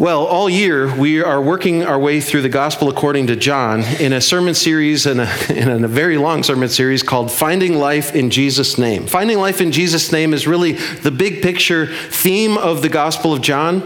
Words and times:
Well, 0.00 0.24
all 0.24 0.48
year 0.48 0.90
we 0.96 1.22
are 1.22 1.42
working 1.42 1.84
our 1.84 1.98
way 1.98 2.22
through 2.22 2.40
the 2.40 2.48
Gospel 2.48 2.88
according 2.88 3.26
to 3.26 3.36
John 3.36 3.82
in 4.00 4.14
a 4.14 4.20
sermon 4.22 4.54
series 4.54 5.04
and 5.04 5.20
a, 5.20 5.54
in 5.54 5.84
a 5.84 5.88
very 5.88 6.16
long 6.16 6.42
sermon 6.42 6.70
series 6.70 7.02
called 7.02 7.30
Finding 7.30 7.74
Life 7.74 8.14
in 8.14 8.30
Jesus' 8.30 8.78
Name. 8.78 9.06
Finding 9.06 9.36
Life 9.36 9.60
in 9.60 9.72
Jesus' 9.72 10.10
Name 10.10 10.32
is 10.32 10.46
really 10.46 10.72
the 10.72 11.10
big 11.10 11.42
picture 11.42 11.86
theme 11.86 12.56
of 12.56 12.80
the 12.80 12.88
Gospel 12.88 13.34
of 13.34 13.42
John. 13.42 13.82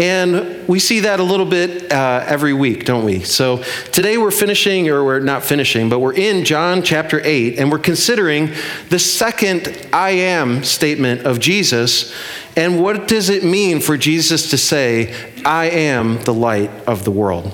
And 0.00 0.66
we 0.66 0.78
see 0.78 1.00
that 1.00 1.20
a 1.20 1.22
little 1.22 1.44
bit 1.44 1.92
uh, 1.92 2.24
every 2.26 2.54
week, 2.54 2.86
don't 2.86 3.04
we? 3.04 3.20
So 3.20 3.62
today 3.92 4.16
we're 4.16 4.30
finishing, 4.30 4.88
or 4.88 5.04
we're 5.04 5.20
not 5.20 5.44
finishing, 5.44 5.90
but 5.90 5.98
we're 5.98 6.14
in 6.14 6.46
John 6.46 6.82
chapter 6.82 7.20
8, 7.22 7.58
and 7.58 7.70
we're 7.70 7.80
considering 7.80 8.50
the 8.88 8.98
second 8.98 9.88
I 9.92 10.12
am 10.12 10.64
statement 10.64 11.26
of 11.26 11.38
Jesus. 11.38 12.14
And 12.56 12.82
what 12.82 13.08
does 13.08 13.28
it 13.28 13.44
mean 13.44 13.78
for 13.80 13.98
Jesus 13.98 14.48
to 14.50 14.56
say, 14.56 15.14
I 15.44 15.66
am 15.66 16.22
the 16.22 16.32
light 16.32 16.70
of 16.86 17.04
the 17.04 17.10
world? 17.10 17.52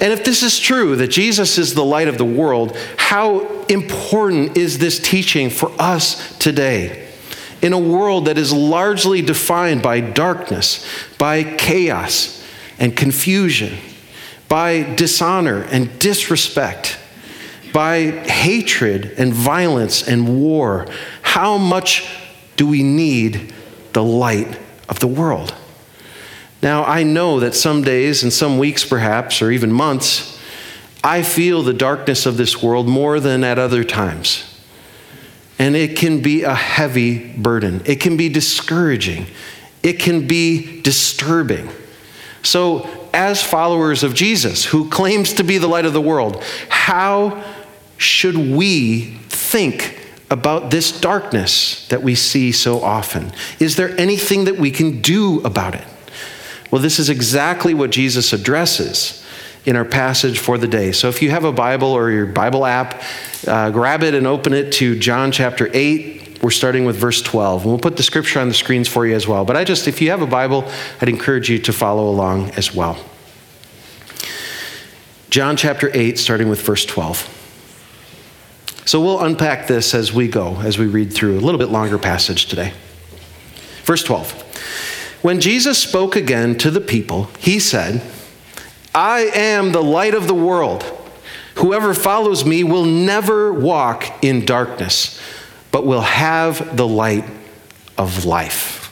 And 0.00 0.14
if 0.14 0.24
this 0.24 0.42
is 0.42 0.58
true, 0.58 0.96
that 0.96 1.08
Jesus 1.08 1.58
is 1.58 1.74
the 1.74 1.84
light 1.84 2.08
of 2.08 2.16
the 2.16 2.24
world, 2.24 2.74
how 2.96 3.40
important 3.66 4.56
is 4.56 4.78
this 4.78 4.98
teaching 4.98 5.50
for 5.50 5.70
us 5.78 6.38
today? 6.38 7.05
In 7.62 7.72
a 7.72 7.78
world 7.78 8.26
that 8.26 8.38
is 8.38 8.52
largely 8.52 9.22
defined 9.22 9.82
by 9.82 10.00
darkness, 10.00 10.86
by 11.18 11.42
chaos 11.42 12.44
and 12.78 12.96
confusion, 12.96 13.76
by 14.48 14.82
dishonor 14.94 15.62
and 15.62 15.98
disrespect, 15.98 16.98
by 17.72 18.10
hatred 18.10 19.14
and 19.18 19.32
violence 19.32 20.06
and 20.06 20.40
war. 20.40 20.86
How 21.22 21.58
much 21.58 22.08
do 22.56 22.66
we 22.66 22.82
need 22.82 23.52
the 23.92 24.02
light 24.02 24.58
of 24.88 25.00
the 25.00 25.08
world? 25.08 25.54
Now, 26.62 26.84
I 26.84 27.02
know 27.02 27.40
that 27.40 27.54
some 27.54 27.82
days 27.82 28.22
and 28.22 28.32
some 28.32 28.58
weeks, 28.58 28.84
perhaps, 28.84 29.42
or 29.42 29.50
even 29.50 29.70
months, 29.70 30.40
I 31.04 31.22
feel 31.22 31.62
the 31.62 31.74
darkness 31.74 32.26
of 32.26 32.36
this 32.36 32.62
world 32.62 32.88
more 32.88 33.20
than 33.20 33.44
at 33.44 33.58
other 33.58 33.84
times. 33.84 34.55
And 35.58 35.74
it 35.74 35.96
can 35.96 36.20
be 36.20 36.42
a 36.42 36.54
heavy 36.54 37.32
burden. 37.32 37.82
It 37.86 37.96
can 37.96 38.16
be 38.16 38.28
discouraging. 38.28 39.26
It 39.82 39.94
can 39.94 40.26
be 40.26 40.82
disturbing. 40.82 41.70
So, 42.42 42.88
as 43.14 43.42
followers 43.42 44.02
of 44.02 44.14
Jesus, 44.14 44.66
who 44.66 44.90
claims 44.90 45.32
to 45.34 45.44
be 45.44 45.56
the 45.58 45.66
light 45.66 45.86
of 45.86 45.94
the 45.94 46.00
world, 46.00 46.42
how 46.68 47.42
should 47.96 48.36
we 48.36 49.16
think 49.28 50.06
about 50.30 50.70
this 50.70 51.00
darkness 51.00 51.88
that 51.88 52.02
we 52.02 52.14
see 52.14 52.52
so 52.52 52.80
often? 52.82 53.32
Is 53.58 53.76
there 53.76 53.98
anything 53.98 54.44
that 54.44 54.58
we 54.58 54.70
can 54.70 55.00
do 55.00 55.40
about 55.42 55.74
it? 55.74 55.84
Well, 56.70 56.82
this 56.82 56.98
is 56.98 57.08
exactly 57.08 57.74
what 57.74 57.90
Jesus 57.90 58.32
addresses 58.32 59.25
in 59.66 59.76
our 59.76 59.84
passage 59.84 60.38
for 60.38 60.56
the 60.56 60.68
day. 60.68 60.92
So 60.92 61.08
if 61.08 61.20
you 61.20 61.30
have 61.30 61.44
a 61.44 61.52
Bible 61.52 61.88
or 61.88 62.10
your 62.10 62.26
Bible 62.26 62.64
app, 62.64 63.02
uh, 63.46 63.70
grab 63.70 64.04
it 64.04 64.14
and 64.14 64.26
open 64.26 64.52
it 64.52 64.72
to 64.74 64.96
John 64.98 65.32
chapter 65.32 65.68
8. 65.72 66.40
We're 66.42 66.50
starting 66.50 66.84
with 66.84 66.96
verse 66.96 67.20
12. 67.20 67.62
And 67.62 67.72
we'll 67.72 67.80
put 67.80 67.96
the 67.96 68.04
scripture 68.04 68.38
on 68.38 68.48
the 68.48 68.54
screens 68.54 68.86
for 68.86 69.04
you 69.06 69.16
as 69.16 69.26
well. 69.26 69.44
But 69.44 69.56
I 69.56 69.64
just, 69.64 69.88
if 69.88 70.00
you 70.00 70.10
have 70.10 70.22
a 70.22 70.26
Bible, 70.26 70.70
I'd 71.00 71.08
encourage 71.08 71.50
you 71.50 71.58
to 71.58 71.72
follow 71.72 72.08
along 72.08 72.50
as 72.52 72.72
well. 72.72 72.96
John 75.30 75.56
chapter 75.56 75.90
8, 75.92 76.16
starting 76.16 76.48
with 76.48 76.62
verse 76.62 76.84
12. 76.84 77.32
So 78.86 79.00
we'll 79.00 79.20
unpack 79.20 79.66
this 79.66 79.94
as 79.94 80.12
we 80.12 80.28
go, 80.28 80.60
as 80.60 80.78
we 80.78 80.86
read 80.86 81.12
through 81.12 81.38
a 81.38 81.42
little 81.42 81.58
bit 81.58 81.70
longer 81.70 81.98
passage 81.98 82.46
today. 82.46 82.72
Verse 83.82 84.04
12. 84.04 84.44
When 85.22 85.40
Jesus 85.40 85.76
spoke 85.76 86.14
again 86.14 86.56
to 86.58 86.70
the 86.70 86.80
people, 86.80 87.24
he 87.40 87.58
said, 87.58 88.00
I 88.96 89.30
am 89.34 89.72
the 89.72 89.82
light 89.82 90.14
of 90.14 90.26
the 90.26 90.34
world. 90.34 90.82
Whoever 91.56 91.92
follows 91.92 92.46
me 92.46 92.64
will 92.64 92.86
never 92.86 93.52
walk 93.52 94.24
in 94.24 94.46
darkness, 94.46 95.20
but 95.70 95.84
will 95.84 96.00
have 96.00 96.78
the 96.78 96.88
light 96.88 97.24
of 97.98 98.24
life. 98.24 98.82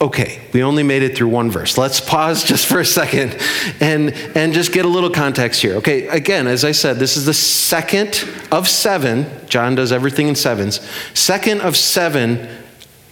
Okay, 0.00 0.40
we 0.52 0.62
only 0.62 0.84
made 0.84 1.02
it 1.02 1.16
through 1.16 1.28
one 1.28 1.50
verse. 1.50 1.76
Let's 1.76 2.00
pause 2.00 2.44
just 2.48 2.66
for 2.66 2.78
a 2.78 2.84
second 2.84 3.36
and, 3.80 4.12
and 4.36 4.52
just 4.52 4.72
get 4.72 4.84
a 4.84 4.88
little 4.88 5.10
context 5.10 5.60
here. 5.60 5.74
Okay, 5.76 6.06
again, 6.06 6.46
as 6.46 6.64
I 6.64 6.72
said, 6.72 6.98
this 6.98 7.16
is 7.16 7.26
the 7.26 7.34
second 7.34 8.24
of 8.52 8.68
seven. 8.68 9.26
John 9.48 9.74
does 9.74 9.90
everything 9.90 10.28
in 10.28 10.36
sevens. 10.36 10.80
Second 11.12 11.60
of 11.60 11.76
seven 11.76 12.48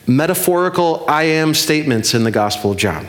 metaphorical 0.06 1.04
I 1.08 1.24
am 1.24 1.54
statements 1.54 2.14
in 2.14 2.22
the 2.22 2.30
Gospel 2.30 2.72
of 2.72 2.76
John. 2.76 3.08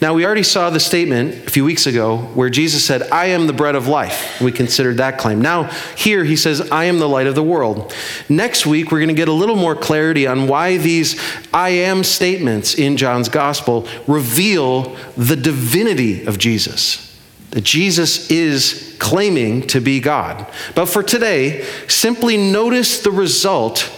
Now, 0.00 0.12
we 0.12 0.26
already 0.26 0.42
saw 0.42 0.68
the 0.68 0.80
statement 0.80 1.46
a 1.46 1.50
few 1.50 1.64
weeks 1.64 1.86
ago 1.86 2.18
where 2.34 2.50
Jesus 2.50 2.84
said, 2.84 3.02
I 3.10 3.26
am 3.26 3.46
the 3.46 3.54
bread 3.54 3.74
of 3.74 3.88
life. 3.88 4.40
We 4.42 4.52
considered 4.52 4.98
that 4.98 5.16
claim. 5.18 5.40
Now, 5.40 5.64
here 5.96 6.22
he 6.22 6.36
says, 6.36 6.70
I 6.70 6.84
am 6.84 6.98
the 6.98 7.08
light 7.08 7.26
of 7.26 7.34
the 7.34 7.42
world. 7.42 7.94
Next 8.28 8.66
week, 8.66 8.92
we're 8.92 8.98
going 8.98 9.08
to 9.08 9.14
get 9.14 9.28
a 9.28 9.32
little 9.32 9.56
more 9.56 9.74
clarity 9.74 10.26
on 10.26 10.48
why 10.48 10.76
these 10.76 11.18
I 11.52 11.70
am 11.70 12.04
statements 12.04 12.74
in 12.74 12.98
John's 12.98 13.30
gospel 13.30 13.88
reveal 14.06 14.96
the 15.16 15.36
divinity 15.36 16.26
of 16.26 16.36
Jesus. 16.36 17.02
That 17.52 17.64
Jesus 17.64 18.30
is 18.30 18.94
claiming 18.98 19.66
to 19.68 19.80
be 19.80 20.00
God. 20.00 20.46
But 20.74 20.86
for 20.86 21.02
today, 21.02 21.64
simply 21.88 22.36
notice 22.36 23.00
the 23.00 23.10
result 23.10 23.90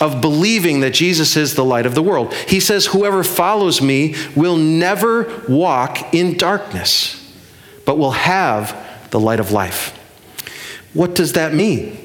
of 0.00 0.20
believing 0.20 0.80
that 0.80 0.94
Jesus 0.94 1.36
is 1.36 1.54
the 1.54 1.64
light 1.64 1.86
of 1.86 1.94
the 1.94 2.02
world. 2.02 2.32
He 2.34 2.60
says, 2.60 2.86
Whoever 2.86 3.24
follows 3.24 3.82
me 3.82 4.14
will 4.36 4.56
never 4.56 5.42
walk 5.48 6.14
in 6.14 6.36
darkness, 6.36 7.14
but 7.84 7.98
will 7.98 8.12
have 8.12 8.76
the 9.10 9.20
light 9.20 9.40
of 9.40 9.52
life. 9.52 9.94
What 10.94 11.14
does 11.14 11.34
that 11.34 11.54
mean? 11.54 12.04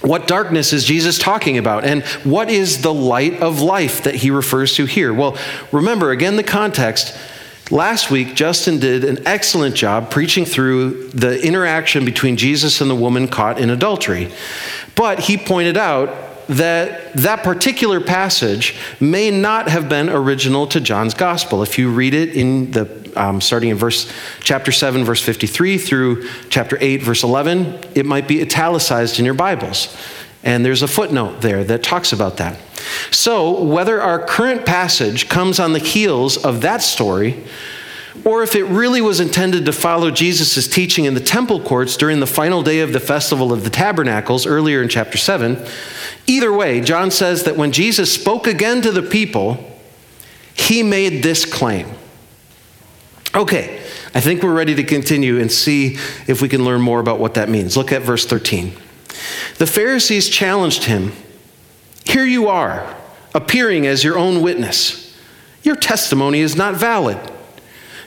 What 0.00 0.26
darkness 0.26 0.74
is 0.74 0.84
Jesus 0.84 1.18
talking 1.18 1.56
about? 1.56 1.84
And 1.84 2.04
what 2.24 2.50
is 2.50 2.82
the 2.82 2.92
light 2.92 3.40
of 3.40 3.62
life 3.62 4.02
that 4.02 4.16
he 4.16 4.30
refers 4.30 4.74
to 4.74 4.84
here? 4.84 5.14
Well, 5.14 5.38
remember 5.72 6.10
again 6.10 6.36
the 6.36 6.42
context. 6.42 7.16
Last 7.70 8.10
week, 8.10 8.34
Justin 8.34 8.78
did 8.78 9.04
an 9.04 9.26
excellent 9.26 9.74
job 9.74 10.10
preaching 10.10 10.44
through 10.44 11.08
the 11.08 11.42
interaction 11.42 12.04
between 12.04 12.36
Jesus 12.36 12.82
and 12.82 12.90
the 12.90 12.94
woman 12.94 13.26
caught 13.28 13.58
in 13.58 13.70
adultery. 13.70 14.30
But 14.94 15.20
he 15.20 15.38
pointed 15.38 15.78
out 15.78 16.33
that 16.48 17.12
that 17.14 17.42
particular 17.42 18.00
passage 18.00 18.76
may 19.00 19.30
not 19.30 19.68
have 19.68 19.88
been 19.88 20.08
original 20.08 20.66
to 20.68 20.80
John's 20.80 21.14
gospel. 21.14 21.62
If 21.62 21.78
you 21.78 21.90
read 21.90 22.14
it 22.14 22.36
in 22.36 22.70
the 22.70 23.04
um, 23.16 23.40
starting 23.40 23.70
in 23.70 23.76
verse 23.76 24.10
chapter 24.40 24.72
7 24.72 25.04
verse 25.04 25.22
53 25.22 25.78
through 25.78 26.28
chapter 26.48 26.76
8 26.80 27.02
verse 27.02 27.22
11 27.22 27.78
it 27.94 28.04
might 28.04 28.26
be 28.26 28.42
italicized 28.42 29.18
in 29.18 29.24
your 29.24 29.34
bibles 29.34 29.96
and 30.42 30.64
there's 30.64 30.82
a 30.82 30.88
footnote 30.88 31.40
there 31.40 31.64
that 31.64 31.82
talks 31.82 32.12
about 32.12 32.38
that 32.38 32.58
so 33.10 33.62
whether 33.62 34.02
our 34.02 34.24
current 34.24 34.66
passage 34.66 35.28
comes 35.28 35.60
on 35.60 35.72
the 35.72 35.78
heels 35.78 36.36
of 36.36 36.60
that 36.62 36.82
story 36.82 37.44
or 38.24 38.42
if 38.42 38.54
it 38.54 38.64
really 38.64 39.00
was 39.00 39.18
intended 39.18 39.66
to 39.66 39.72
follow 39.72 40.10
Jesus' 40.10 40.68
teaching 40.68 41.04
in 41.04 41.14
the 41.14 41.20
temple 41.20 41.60
courts 41.60 41.96
during 41.96 42.20
the 42.20 42.26
final 42.26 42.62
day 42.62 42.80
of 42.80 42.92
the 42.92 43.00
festival 43.00 43.52
of 43.52 43.64
the 43.64 43.70
tabernacles 43.70 44.46
earlier 44.46 44.82
in 44.82 44.88
chapter 44.88 45.18
7. 45.18 45.64
Either 46.26 46.52
way, 46.52 46.80
John 46.80 47.10
says 47.10 47.42
that 47.44 47.56
when 47.56 47.72
Jesus 47.72 48.12
spoke 48.12 48.46
again 48.46 48.82
to 48.82 48.92
the 48.92 49.02
people, 49.02 49.72
he 50.54 50.82
made 50.82 51.22
this 51.22 51.44
claim. 51.44 51.88
Okay, 53.34 53.82
I 54.14 54.20
think 54.20 54.42
we're 54.42 54.54
ready 54.54 54.76
to 54.76 54.84
continue 54.84 55.40
and 55.40 55.50
see 55.50 55.96
if 56.28 56.40
we 56.40 56.48
can 56.48 56.64
learn 56.64 56.80
more 56.80 57.00
about 57.00 57.18
what 57.18 57.34
that 57.34 57.48
means. 57.48 57.76
Look 57.76 57.90
at 57.90 58.02
verse 58.02 58.24
13. 58.24 58.72
The 59.58 59.66
Pharisees 59.66 60.28
challenged 60.28 60.84
him 60.84 61.12
Here 62.04 62.24
you 62.24 62.46
are, 62.46 62.96
appearing 63.34 63.86
as 63.86 64.04
your 64.04 64.16
own 64.16 64.40
witness. 64.40 65.18
Your 65.64 65.74
testimony 65.74 66.40
is 66.40 66.54
not 66.54 66.74
valid. 66.74 67.18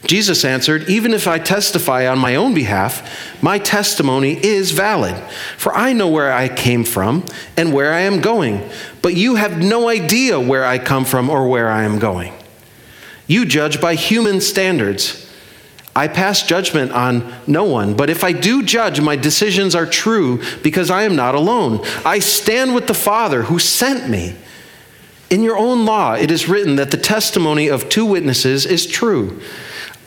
Jesus 0.06 0.46
answered, 0.46 0.90
Even 0.90 1.14
if 1.14 1.28
I 1.28 1.40
testify 1.40 2.08
on 2.08 2.20
my 2.20 2.36
own 2.36 2.54
behalf, 2.54 3.42
my 3.42 3.58
testimony 3.58 4.34
is 4.44 4.72
valid. 4.72 5.16
For 5.58 5.74
I 5.76 5.94
know 5.94 6.08
where 6.08 6.32
I 6.32 6.50
came 6.50 6.84
from 6.84 7.26
and 7.56 7.74
where 7.74 7.94
I 7.94 8.02
am 8.02 8.22
going, 8.22 8.70
but 9.02 9.16
you 9.16 9.36
have 9.36 9.58
no 9.58 9.90
idea 9.90 10.40
where 10.40 10.66
I 10.66 10.78
come 10.78 11.04
from 11.04 11.30
or 11.30 11.48
where 11.48 11.70
I 11.70 11.84
am 11.84 12.00
going. 12.00 12.34
You 13.26 13.46
judge 13.46 13.82
by 13.82 13.96
human 13.96 14.40
standards. 14.40 15.24
I 15.96 16.08
pass 16.08 16.44
judgment 16.44 16.92
on 16.92 17.34
no 17.48 17.64
one, 17.64 17.96
but 17.96 18.12
if 18.12 18.24
I 18.24 18.32
do 18.32 18.62
judge, 18.62 19.02
my 19.02 19.16
decisions 19.16 19.74
are 19.74 19.88
true 19.88 20.44
because 20.62 20.92
I 20.92 21.04
am 21.04 21.16
not 21.16 21.34
alone. 21.34 21.84
I 22.06 22.20
stand 22.20 22.76
with 22.76 22.86
the 22.86 22.94
Father 22.94 23.44
who 23.44 23.58
sent 23.58 24.08
me. 24.08 24.36
In 25.32 25.42
your 25.42 25.58
own 25.58 25.86
law, 25.86 26.14
it 26.14 26.30
is 26.30 26.48
written 26.48 26.76
that 26.76 26.92
the 26.92 26.98
testimony 26.98 27.68
of 27.68 27.90
two 27.90 28.06
witnesses 28.06 28.66
is 28.66 28.86
true. 28.86 29.42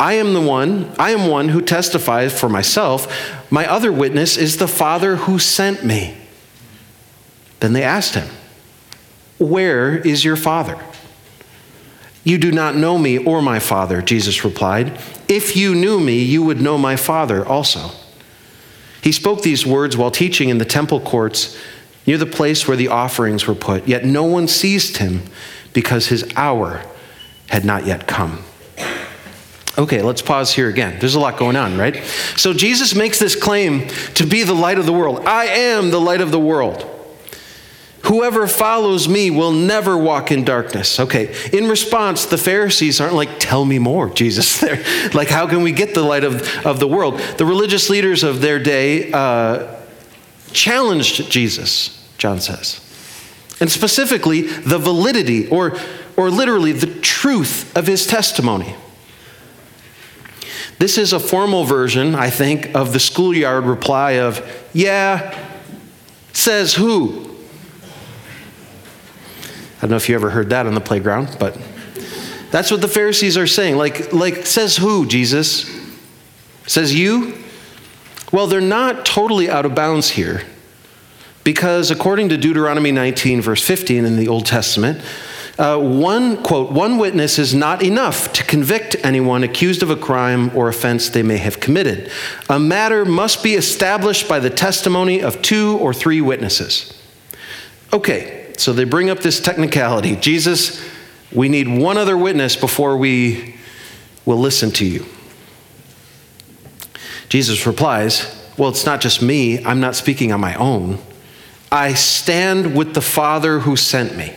I 0.01 0.15
am 0.15 0.33
the 0.33 0.41
one, 0.41 0.91
I 0.99 1.11
am 1.11 1.29
one 1.29 1.51
who 1.51 1.61
testifies 1.61 2.39
for 2.39 2.49
myself. 2.49 3.07
My 3.51 3.71
other 3.71 3.93
witness 3.93 4.39
is 4.39 4.57
the 4.57 4.67
Father 4.67 5.17
who 5.17 5.39
sent 5.39 5.85
me. 5.85 6.17
Then 7.61 7.75
they 7.75 7.83
asked 7.83 8.15
him, 8.15 8.27
Where 9.39 9.99
is 9.99 10.25
your 10.25 10.37
Father? 10.37 10.79
You 12.25 12.39
do 12.39 12.51
not 12.51 12.77
know 12.77 12.97
me 12.97 13.19
or 13.19 13.43
my 13.43 13.59
Father, 13.59 14.01
Jesus 14.01 14.43
replied. 14.43 14.99
If 15.29 15.55
you 15.55 15.75
knew 15.75 16.01
me, 16.01 16.23
you 16.23 16.43
would 16.45 16.63
know 16.63 16.79
my 16.79 16.97
Father 16.97 17.47
also. 17.47 17.91
He 19.03 19.13
spoke 19.13 19.43
these 19.43 19.67
words 19.67 19.99
while 19.99 20.11
teaching 20.11 20.49
in 20.49 20.57
the 20.57 20.65
temple 20.65 21.01
courts 21.01 21.59
near 22.07 22.17
the 22.17 22.25
place 22.25 22.67
where 22.67 22.77
the 22.77 22.89
offerings 22.89 23.47
were 23.47 23.55
put, 23.55 23.87
yet 23.87 24.07
no 24.07 24.25
one 24.25 24.49
seized 24.49 24.97
him 24.97 25.25
because 25.75 26.07
his 26.07 26.27
hour 26.37 26.83
had 27.49 27.67
not 27.67 27.85
yet 27.85 28.07
come. 28.07 28.45
Okay, 29.79 30.03
let's 30.03 30.23
pause 30.23 30.53
here 30.53 30.69
again. 30.69 30.99
There's 30.99 31.15
a 31.15 31.21
lot 31.21 31.39
going 31.39 31.57
on, 31.57 31.79
right? 31.79 31.97
So 32.37 32.53
Jesus 32.53 32.95
makes 32.95 33.19
this 33.19 33.37
claim 33.37 33.89
to 34.15 34.27
be 34.27 34.43
the 34.43 34.55
light 34.55 34.79
of 34.79 34.87
the 34.87 34.93
world. 34.93 35.27
I 35.27 35.47
am 35.47 35.91
the 35.91 36.01
light 36.01 36.21
of 36.21 36.33
the 36.33 36.41
world. 36.41 36.87
Whoever 38.05 38.49
follows 38.49 39.09
me 39.09 39.31
will 39.31 39.53
never 39.53 39.97
walk 39.97 40.33
in 40.33 40.43
darkness. 40.43 40.99
Okay, 40.99 41.35
in 41.53 41.69
response, 41.69 42.27
the 42.27 42.39
Pharisees 42.39 43.01
aren't 43.01 43.15
like, 43.15 43.39
tell 43.39 43.65
me 43.65 43.79
more, 43.79 44.09
Jesus. 44.09 44.59
They're 44.61 44.83
like, 45.13 45.29
how 45.29 45.47
can 45.47 45.63
we 45.63 45.73
get 45.73 45.95
the 45.95 46.03
light 46.03 46.25
of, 46.25 46.67
of 46.67 46.81
the 46.81 46.89
world? 46.89 47.19
The 47.37 47.45
religious 47.45 47.91
leaders 47.91 48.25
of 48.25 48.41
their 48.41 48.59
day 48.59 49.13
uh, 49.13 49.77
challenged 50.53 51.31
Jesus, 51.31 52.05
John 52.19 52.41
says. 52.41 52.81
And 53.61 53.71
specifically, 53.71 54.43
the 54.43 54.79
validity 54.79 55.47
or, 55.49 55.77
or 56.17 56.31
literally 56.31 56.73
the 56.73 57.01
truth 57.01 57.77
of 57.77 57.87
his 57.87 58.07
testimony. 58.07 58.75
This 60.81 60.97
is 60.97 61.13
a 61.13 61.21
formal 61.21 61.65
version, 61.65 62.15
I 62.15 62.31
think, 62.31 62.75
of 62.75 62.95
the 62.95 62.99
schoolyard 62.99 63.65
reply 63.65 64.13
of, 64.13 64.41
yeah, 64.73 65.39
says 66.33 66.73
who? 66.73 67.37
I 69.77 69.83
don't 69.83 69.91
know 69.91 69.97
if 69.97 70.09
you 70.09 70.15
ever 70.15 70.31
heard 70.31 70.49
that 70.49 70.65
on 70.65 70.73
the 70.73 70.81
playground, 70.81 71.37
but 71.39 71.59
that's 72.51 72.71
what 72.71 72.81
the 72.81 72.89
Pharisees 72.89 73.37
are 73.37 73.47
saying. 73.47 73.77
Like, 73.77 74.15
like 74.15 74.47
says 74.47 74.79
who, 74.79 75.05
Jesus? 75.05 75.71
Says 76.67 76.95
you? 76.95 77.37
Well, 78.33 78.47
they're 78.47 78.63
not 78.63 79.05
totally 79.05 79.51
out 79.51 79.67
of 79.67 79.75
bounds 79.75 80.09
here. 80.09 80.45
Because 81.45 81.91
according 81.91 82.31
to 82.31 82.39
Deuteronomy 82.39 82.91
19, 82.91 83.43
verse 83.43 83.63
15 83.63 84.07
in 84.07 84.17
the 84.17 84.29
Old 84.29 84.47
Testament, 84.47 85.03
uh, 85.61 85.77
one, 85.79 86.43
quote, 86.43 86.73
one 86.73 86.97
witness 86.97 87.39
is 87.39 87.53
not 87.53 87.83
enough 87.83 88.33
to 88.33 88.43
convict 88.43 88.97
anyone 89.05 89.45
accused 89.45 89.83
of 89.83 89.91
a 89.91 89.97
crime 89.97 90.51
or 90.57 90.71
offense 90.71 91.11
they 91.11 91.23
may 91.23 91.37
have 91.37 91.61
committed. 91.61 92.11
A 92.49 92.59
matter 92.59 93.05
must 93.05 93.43
be 93.43 93.57
established 93.57 94.27
by 94.27 94.39
the 94.39 94.49
testimony 94.49 95.23
of 95.23 95.43
two 95.43 95.77
or 95.77 95.93
three 95.93 96.23
witnesses. 96.23 96.99
Okay, 97.93 98.55
so 98.57 98.73
they 98.73 98.85
bring 98.85 99.11
up 99.11 99.19
this 99.19 99.39
technicality. 99.39 100.17
Jesus, 100.17 100.83
we 101.31 101.51
need 101.51 101.69
one 101.69 101.99
other 101.99 102.17
witness 102.17 102.57
before 102.57 102.97
we 102.97 103.55
will 104.25 104.39
listen 104.39 104.71
to 104.71 104.87
you. 104.87 105.05
Jesus 107.29 107.67
replies, 107.67 108.35
Well, 108.57 108.71
it's 108.71 108.87
not 108.87 109.03
just 109.03 109.21
me. 109.21 109.63
I'm 109.63 109.81
not 109.81 109.95
speaking 109.95 110.33
on 110.33 110.41
my 110.41 110.55
own. 110.55 111.01
I 111.71 111.93
stand 111.93 112.75
with 112.75 112.95
the 112.95 113.03
Father 113.03 113.61
who 113.61 113.77
sent 113.77 114.17
me. 114.17 114.35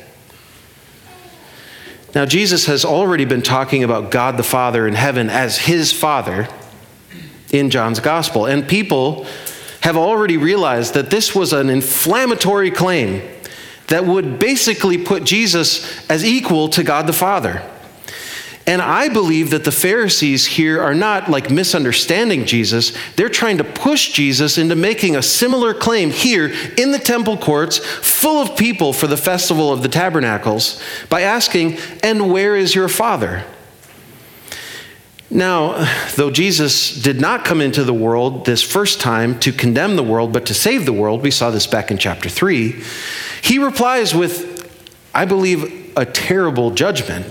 Now, 2.16 2.26
Jesus 2.26 2.68
has 2.68 2.86
already 2.86 3.26
been 3.26 3.42
talking 3.42 3.84
about 3.84 4.12
God 4.12 4.38
the 4.38 4.44
Father 4.44 4.88
in 4.88 4.94
heaven 4.94 5.30
as 5.30 5.58
his 5.58 5.92
Father 5.92 6.48
in 7.52 7.70
John's 7.72 8.00
Gospel. 8.00 8.46
And 8.46 8.68
people 8.68 9.26
have 9.82 9.98
already 9.98 10.38
realized 10.38 10.94
that 10.94 11.10
this 11.10 11.34
was 11.34 11.54
an 11.54 11.70
inflammatory 11.70 12.72
claim 12.72 13.22
that 13.88 14.06
would 14.06 14.40
basically 14.40 14.98
put 14.98 15.24
Jesus 15.24 16.08
as 16.10 16.24
equal 16.24 16.70
to 16.70 16.84
God 16.84 17.08
the 17.08 17.14
Father. 17.14 17.68
And 18.66 18.82
I 18.82 19.10
believe 19.10 19.50
that 19.50 19.66
the 19.66 19.74
Pharisees 19.74 20.46
here 20.46 20.82
are 20.82 20.94
not 20.94 21.30
like 21.30 21.50
misunderstanding 21.50 22.46
Jesus. 22.46 22.94
They're 23.18 23.28
trying 23.28 23.58
to 23.58 23.64
push 23.64 24.14
Jesus 24.14 24.58
into 24.58 24.76
making 24.76 25.18
a 25.18 25.22
similar 25.22 25.74
claim 25.74 26.12
here 26.12 26.54
in 26.78 26.92
the 26.92 27.00
temple 27.00 27.38
courts, 27.38 27.80
full 27.80 28.42
of 28.42 28.58
people 28.58 28.94
for 28.94 29.08
the 29.08 29.18
festival 29.18 29.74
of 29.74 29.82
the 29.82 29.90
tabernacles, 29.90 30.82
by 31.10 31.22
asking, 31.22 31.78
And 32.04 32.32
where 32.32 32.56
is 32.56 32.74
your 32.74 32.88
Father? 32.88 33.44
Now, 35.30 35.86
though 36.16 36.32
Jesus 36.32 37.02
did 37.02 37.20
not 37.20 37.44
come 37.44 37.60
into 37.60 37.84
the 37.84 37.94
world 37.94 38.46
this 38.46 38.62
first 38.62 39.02
time 39.02 39.40
to 39.40 39.52
condemn 39.52 39.98
the 39.98 40.04
world, 40.04 40.32
but 40.32 40.46
to 40.46 40.54
save 40.54 40.86
the 40.86 40.94
world, 40.94 41.22
we 41.22 41.32
saw 41.32 41.50
this 41.50 41.68
back 41.68 41.92
in 41.92 41.98
chapter 41.98 42.30
3, 42.30 42.82
he 43.42 43.60
replies 43.60 44.16
with, 44.16 44.72
I 45.14 45.26
believe, 45.26 45.92
a 45.98 46.06
terrible 46.06 46.72
judgment 46.72 47.26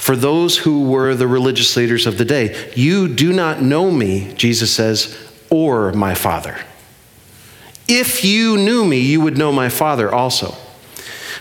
for 0.00 0.16
those 0.16 0.56
who 0.56 0.88
were 0.88 1.14
the 1.14 1.28
religious 1.28 1.76
leaders 1.76 2.06
of 2.06 2.16
the 2.16 2.24
day. 2.24 2.72
You 2.74 3.06
do 3.06 3.34
not 3.34 3.60
know 3.60 3.90
me, 3.90 4.32
Jesus 4.32 4.72
says, 4.72 5.14
or 5.50 5.92
my 5.92 6.14
Father. 6.14 6.56
If 7.86 8.24
you 8.24 8.56
knew 8.56 8.86
me, 8.86 8.98
you 8.98 9.20
would 9.20 9.36
know 9.36 9.52
my 9.52 9.68
Father 9.68 10.10
also. 10.12 10.54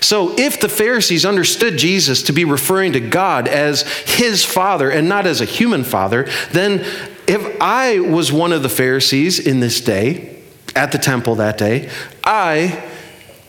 So, 0.02 0.38
if 0.38 0.60
the 0.60 0.68
Pharisees 0.68 1.26
understood 1.26 1.78
Jesus 1.78 2.24
to 2.24 2.34
be 2.34 2.44
referring 2.44 2.94
to 2.94 3.00
God 3.00 3.48
as 3.48 3.82
his 4.04 4.44
Father 4.44 4.90
and 4.90 5.08
not 5.08 5.26
as 5.26 5.40
a 5.40 5.46
human 5.46 5.86
Father, 5.86 6.28
then 6.52 6.86
if 7.28 7.62
I 7.62 8.00
was 8.00 8.32
one 8.32 8.52
of 8.52 8.62
the 8.62 8.70
Pharisees 8.70 9.40
in 9.40 9.62
this 9.62 9.80
day, 9.80 10.38
at 10.76 10.92
the 10.92 10.98
temple 10.98 11.36
that 11.36 11.58
day, 11.58 11.90
I 12.26 12.90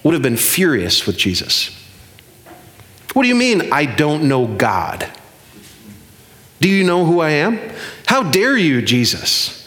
would 0.05 0.15
have 0.15 0.23
been 0.23 0.37
furious 0.37 1.05
with 1.07 1.17
Jesus. 1.17 1.80
What 3.13 3.23
do 3.23 3.29
you 3.29 3.35
mean, 3.35 3.73
I 3.73 3.87
don't 3.87 4.29
know 4.29 4.47
God? 4.47 5.11
Do 6.61 6.69
you 6.69 6.85
know 6.85 7.05
who 7.05 7.21
I 7.21 7.31
am? 7.31 7.59
How 8.07 8.23
dare 8.23 8.57
you, 8.57 8.83
Jesus? 8.83 9.61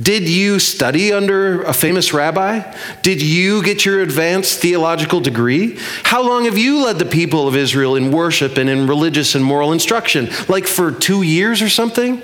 Did 0.00 0.28
you 0.28 0.58
study 0.58 1.12
under 1.12 1.62
a 1.62 1.74
famous 1.74 2.14
rabbi? 2.14 2.74
Did 3.02 3.20
you 3.20 3.62
get 3.62 3.84
your 3.84 4.00
advanced 4.00 4.60
theological 4.60 5.20
degree? 5.20 5.78
How 6.04 6.22
long 6.26 6.46
have 6.46 6.56
you 6.56 6.82
led 6.82 6.98
the 6.98 7.04
people 7.04 7.46
of 7.46 7.54
Israel 7.54 7.96
in 7.96 8.10
worship 8.10 8.56
and 8.56 8.70
in 8.70 8.86
religious 8.86 9.34
and 9.34 9.44
moral 9.44 9.72
instruction? 9.72 10.30
Like 10.48 10.66
for 10.66 10.90
two 10.90 11.20
years 11.20 11.60
or 11.60 11.68
something? 11.68 12.22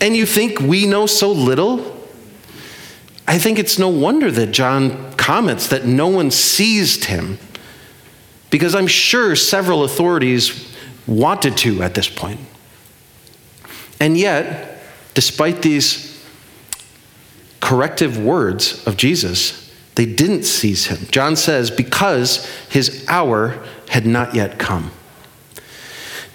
And 0.00 0.16
you 0.16 0.26
think 0.26 0.60
we 0.60 0.86
know 0.86 1.06
so 1.06 1.32
little? 1.32 1.96
I 3.26 3.38
think 3.38 3.58
it's 3.58 3.78
no 3.78 3.88
wonder 3.88 4.30
that 4.30 4.52
John 4.52 5.12
comments 5.14 5.66
that 5.68 5.86
no 5.86 6.06
one 6.06 6.30
seized 6.30 7.06
him 7.06 7.38
because 8.50 8.74
I'm 8.74 8.86
sure 8.86 9.36
several 9.36 9.84
authorities 9.84 10.74
wanted 11.06 11.56
to 11.58 11.82
at 11.82 11.94
this 11.94 12.08
point. 12.08 12.40
And 14.00 14.16
yet, 14.16 14.80
despite 15.14 15.62
these 15.62 16.22
corrective 17.60 18.18
words 18.18 18.86
of 18.86 18.96
Jesus, 18.96 19.74
they 19.96 20.06
didn't 20.06 20.44
seize 20.44 20.86
him. 20.86 20.98
John 21.10 21.34
says, 21.34 21.70
because 21.70 22.46
his 22.68 23.04
hour 23.08 23.64
had 23.88 24.06
not 24.06 24.34
yet 24.34 24.58
come. 24.58 24.92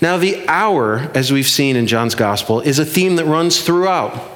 Now, 0.02 0.18
the 0.18 0.46
hour, 0.50 1.10
as 1.16 1.32
we've 1.32 1.48
seen 1.48 1.78
in 1.78 1.88
John's 1.88 2.16
gospel, 2.16 2.60
is 2.60 2.78
a 2.78 2.86
theme 2.86 3.16
that 3.16 3.26
runs 3.26 3.62
throughout. 3.62 4.32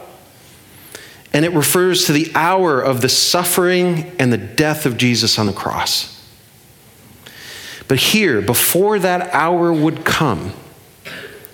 And 1.33 1.43
it 1.43 1.51
refers 1.51 2.05
to 2.05 2.13
the 2.13 2.31
hour 2.33 2.81
of 2.81 3.01
the 3.01 3.09
suffering 3.09 4.15
and 4.17 4.31
the 4.31 4.37
death 4.37 4.85
of 4.85 4.95
Jesus 4.95 5.37
on 5.37 5.45
the 5.45 5.51
cross. 5.51 6.16
But 7.87 7.99
here, 7.99 8.41
before 8.41 8.99
that 8.99 9.33
hour 9.33 9.71
would 9.71 10.03
come, 10.03 10.53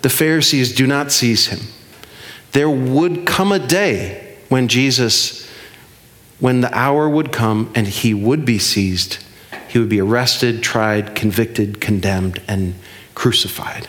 the 0.01 0.09
Pharisees 0.09 0.75
do 0.75 0.87
not 0.87 1.11
seize 1.11 1.47
him. 1.47 1.59
There 2.51 2.69
would 2.69 3.25
come 3.25 3.51
a 3.51 3.59
day 3.59 4.37
when 4.49 4.67
Jesus, 4.67 5.49
when 6.39 6.61
the 6.61 6.75
hour 6.75 7.09
would 7.09 7.31
come 7.31 7.71
and 7.75 7.87
he 7.87 8.13
would 8.13 8.45
be 8.45 8.59
seized, 8.59 9.23
he 9.67 9.79
would 9.79 9.89
be 9.89 10.01
arrested, 10.01 10.61
tried, 10.61 11.15
convicted, 11.15 11.81
condemned, 11.81 12.41
and 12.47 12.75
crucified. 13.15 13.87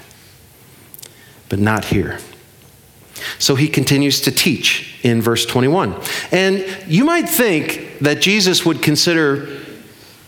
But 1.48 1.58
not 1.58 1.86
here. 1.86 2.18
So 3.38 3.54
he 3.54 3.68
continues 3.68 4.20
to 4.22 4.30
teach 4.30 4.98
in 5.02 5.20
verse 5.20 5.46
21. 5.46 5.94
And 6.30 6.64
you 6.86 7.04
might 7.04 7.28
think 7.28 7.98
that 8.00 8.20
Jesus 8.20 8.64
would 8.64 8.82
consider 8.82 9.60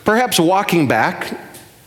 perhaps 0.04 0.38
walking 0.38 0.88
back 0.88 1.45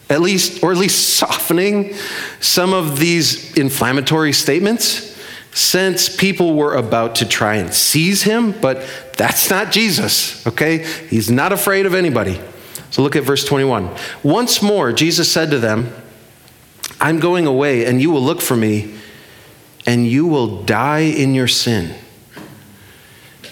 at 0.10 0.22
least, 0.22 0.64
or 0.64 0.72
at 0.72 0.78
least 0.78 1.18
softening 1.18 1.94
some 2.40 2.74
of 2.74 3.00
these 3.00 3.56
inflammatory 3.58 4.34
statements 4.34 5.18
since 5.52 6.16
people 6.16 6.56
were 6.56 6.76
about 6.76 7.16
to 7.16 7.28
try 7.28 7.56
and 7.56 7.74
seize 7.74 8.24
him, 8.24 8.54
but 8.62 8.86
that's 9.18 9.50
not 9.50 9.72
Jesus, 9.72 10.46
okay? 10.48 10.86
He's 11.10 11.30
not 11.30 11.52
afraid 11.52 11.86
of 11.86 11.94
anybody. 11.94 12.40
So 12.92 13.02
look 13.02 13.16
at 13.16 13.24
verse 13.24 13.46
21. 13.46 13.90
Once 14.24 14.62
more, 14.62 14.92
Jesus 14.92 15.32
said 15.32 15.52
to 15.52 15.60
them, 15.60 15.94
I'm 17.02 17.20
going 17.20 17.46
away, 17.46 17.86
and 17.86 18.02
you 18.02 18.12
will 18.12 18.22
look 18.22 18.42
for 18.42 18.56
me, 18.56 18.96
and 19.86 20.08
you 20.08 20.28
will 20.28 20.64
die 20.64 21.00
in 21.00 21.34
your 21.34 21.48
sin. 21.48 21.96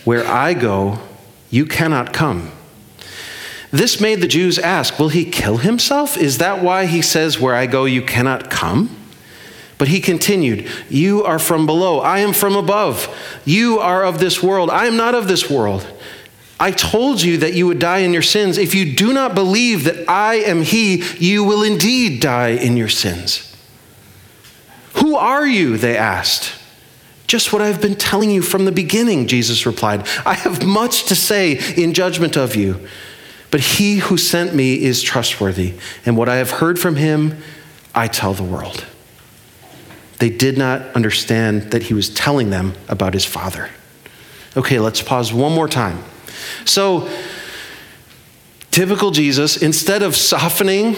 Where 0.06 0.26
I 0.26 0.54
go, 0.54 1.00
you 1.50 1.66
cannot 1.66 2.14
come. 2.14 2.52
This 3.78 4.02
made 4.02 4.22
the 4.22 4.28
Jews 4.28 4.58
ask, 4.58 4.98
Will 4.98 5.10
he 5.10 5.24
kill 5.24 5.58
himself? 5.58 6.18
Is 6.18 6.40
that 6.40 6.64
why 6.64 6.88
he 6.88 7.04
says, 7.04 7.40
Where 7.40 7.54
I 7.54 7.68
go, 7.68 7.86
you 7.86 8.02
cannot 8.02 8.50
come? 8.50 8.90
But 9.78 9.90
he 9.90 10.00
continued, 10.00 10.68
You 10.90 11.24
are 11.24 11.38
from 11.38 11.68
below, 11.68 12.00
I 12.00 12.20
am 12.20 12.34
from 12.34 12.56
above. 12.56 13.16
You 13.46 13.78
are 13.78 14.04
of 14.04 14.20
this 14.20 14.42
world, 14.42 14.72
I 14.72 14.88
am 14.88 14.98
not 14.98 15.14
of 15.14 15.28
this 15.28 15.48
world. 15.48 15.86
I 16.60 16.72
told 16.72 17.22
you 17.22 17.38
that 17.38 17.54
you 17.54 17.68
would 17.68 17.78
die 17.78 18.00
in 18.00 18.14
your 18.14 18.24
sins. 18.24 18.58
If 18.58 18.74
you 18.74 18.96
do 18.96 19.14
not 19.14 19.36
believe 19.36 19.84
that 19.84 20.10
I 20.10 20.38
am 20.38 20.64
he, 20.64 21.04
you 21.20 21.44
will 21.44 21.62
indeed 21.62 22.20
die 22.20 22.50
in 22.50 22.78
your 22.78 22.90
sins. 22.90 23.56
Who 24.96 25.16
are 25.16 25.46
you? 25.46 25.78
They 25.78 25.96
asked. 25.96 26.52
Just 27.28 27.54
what 27.54 27.62
I've 27.62 27.80
been 27.80 27.96
telling 27.96 28.32
you 28.32 28.42
from 28.42 28.66
the 28.66 28.72
beginning, 28.72 29.28
Jesus 29.28 29.68
replied. 29.68 30.08
I 30.26 30.34
have 30.34 30.66
much 30.66 31.04
to 31.10 31.16
say 31.16 31.60
in 31.76 31.94
judgment 31.94 32.36
of 32.36 32.56
you, 32.56 32.88
but 33.52 33.60
he 33.60 33.98
who 33.98 34.18
sent 34.18 34.54
me 34.54 34.84
is 34.84 35.02
trustworthy, 35.02 35.76
and 36.06 36.18
what 36.18 36.30
I 36.30 36.36
have 36.38 36.52
heard 36.52 36.80
from 36.80 36.96
him, 36.96 37.42
I 37.96 38.08
tell 38.08 38.34
the 38.34 38.44
world. 38.44 38.86
They 40.20 40.30
did 40.30 40.58
not 40.58 40.82
understand 40.96 41.72
that 41.72 41.84
he 41.84 41.94
was 41.94 42.10
telling 42.10 42.50
them 42.50 42.74
about 42.90 43.14
his 43.14 43.26
Father. 43.26 43.70
Okay, 44.56 44.80
let's 44.80 45.02
pause 45.02 45.32
one 45.32 45.54
more 45.54 45.68
time. 45.68 46.04
So, 46.66 47.10
typical 48.72 49.12
Jesus, 49.12 49.58
instead 49.58 50.02
of 50.02 50.16
softening 50.16 50.96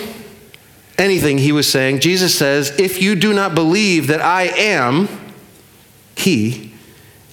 anything 0.98 1.38
he 1.38 1.52
was 1.52 1.68
saying, 1.68 2.00
Jesus 2.00 2.38
says, 2.38 2.78
If 2.80 3.02
you 3.02 3.16
do 3.16 3.34
not 3.34 3.56
believe 3.56 4.08
that 4.08 4.22
I 4.22 4.44
am 4.44 5.08
He, 6.16 6.74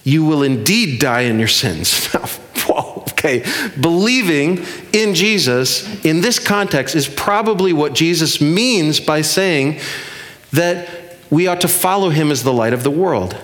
you 0.03 0.25
will 0.25 0.41
indeed 0.43 0.99
die 0.99 1.21
in 1.21 1.37
your 1.37 1.49
sins. 1.49 2.07
Whoa, 2.15 2.86
okay. 3.17 3.43
Believing 3.79 4.63
in 4.93 5.15
Jesus 5.15 6.03
in 6.05 6.21
this 6.21 6.39
context 6.39 6.95
is 6.95 7.07
probably 7.07 7.73
what 7.73 7.93
Jesus 7.93 8.39
means 8.39 8.99
by 8.99 9.21
saying 9.21 9.79
that 10.51 11.17
we 11.29 11.47
ought 11.47 11.61
to 11.61 11.67
follow 11.67 12.09
him 12.09 12.31
as 12.31 12.43
the 12.43 12.53
light 12.53 12.73
of 12.73 12.83
the 12.83 12.91
world. 12.91 13.35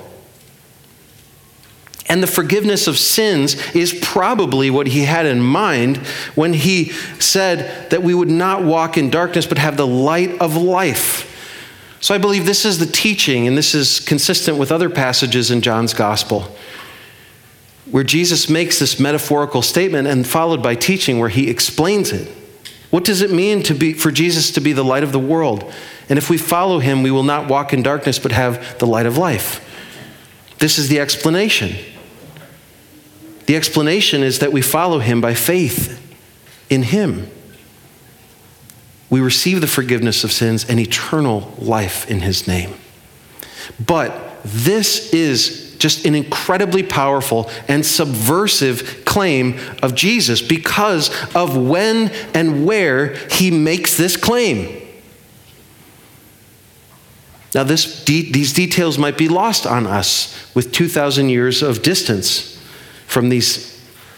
And 2.07 2.21
the 2.21 2.27
forgiveness 2.27 2.87
of 2.87 2.97
sins 2.97 3.55
is 3.75 3.97
probably 4.01 4.69
what 4.69 4.87
he 4.87 5.03
had 5.03 5.25
in 5.25 5.41
mind 5.41 5.97
when 6.35 6.53
he 6.53 6.89
said 7.19 7.89
that 7.89 8.03
we 8.03 8.13
would 8.13 8.29
not 8.29 8.63
walk 8.63 8.97
in 8.97 9.09
darkness 9.09 9.45
but 9.45 9.57
have 9.57 9.77
the 9.77 9.87
light 9.87 10.39
of 10.39 10.55
life. 10.55 11.29
So 12.01 12.13
I 12.13 12.17
believe 12.17 12.45
this 12.45 12.65
is 12.65 12.79
the 12.79 12.85
teaching, 12.85 13.47
and 13.47 13.57
this 13.57 13.73
is 13.73 14.01
consistent 14.01 14.57
with 14.57 14.73
other 14.73 14.89
passages 14.89 15.49
in 15.49 15.61
John's 15.61 15.93
gospel, 15.93 16.53
where 17.89 18.03
Jesus 18.03 18.49
makes 18.49 18.79
this 18.79 18.99
metaphorical 18.99 19.61
statement 19.61 20.07
and 20.07 20.25
followed 20.25 20.63
by 20.63 20.75
teaching 20.75 21.19
where 21.19 21.29
he 21.29 21.49
explains 21.49 22.11
it. 22.11 22.31
What 22.89 23.03
does 23.03 23.21
it 23.21 23.31
mean 23.31 23.63
to 23.63 23.73
be, 23.73 23.93
for 23.93 24.11
Jesus 24.11 24.51
to 24.51 24.61
be 24.61 24.71
the 24.71 24.83
light 24.83 25.03
of 25.03 25.11
the 25.11 25.19
world? 25.19 25.71
And 26.09 26.17
if 26.17 26.29
we 26.29 26.37
follow 26.37 26.79
him, 26.79 27.03
we 27.03 27.11
will 27.11 27.23
not 27.23 27.49
walk 27.49 27.73
in 27.73 27.83
darkness 27.83 28.19
but 28.19 28.31
have 28.31 28.77
the 28.79 28.85
light 28.85 29.05
of 29.05 29.17
life. 29.17 29.67
This 30.59 30.77
is 30.77 30.89
the 30.89 30.99
explanation. 30.99 31.75
The 33.47 33.55
explanation 33.55 34.23
is 34.23 34.39
that 34.39 34.53
we 34.53 34.61
follow 34.61 34.99
him 34.99 35.21
by 35.21 35.33
faith 35.33 35.99
in 36.69 36.83
him. 36.83 37.29
We 39.09 39.19
receive 39.19 39.61
the 39.61 39.67
forgiveness 39.67 40.23
of 40.23 40.31
sins 40.31 40.65
and 40.67 40.79
eternal 40.79 41.53
life 41.57 42.09
in 42.09 42.21
his 42.21 42.47
name. 42.47 42.75
But 43.85 44.41
this 44.43 45.13
is 45.13 45.62
just 45.79 46.05
an 46.05 46.15
incredibly 46.15 46.83
powerful 46.83 47.49
and 47.67 47.85
subversive 47.85 49.03
claim 49.05 49.59
of 49.81 49.95
Jesus 49.95 50.41
because 50.41 51.09
of 51.35 51.57
when 51.57 52.09
and 52.33 52.65
where 52.65 53.15
he 53.29 53.51
makes 53.51 53.97
this 53.97 54.17
claim. 54.17 54.81
Now, 57.53 57.63
this 57.63 58.03
de- 58.03 58.31
these 58.31 58.53
details 58.53 58.97
might 58.97 59.17
be 59.17 59.27
lost 59.27 59.67
on 59.67 59.85
us 59.85 60.53
with 60.55 60.71
2,000 60.71 61.29
years 61.29 61.61
of 61.61 61.83
distance 61.83 62.59
from 63.05 63.29
these 63.29 63.72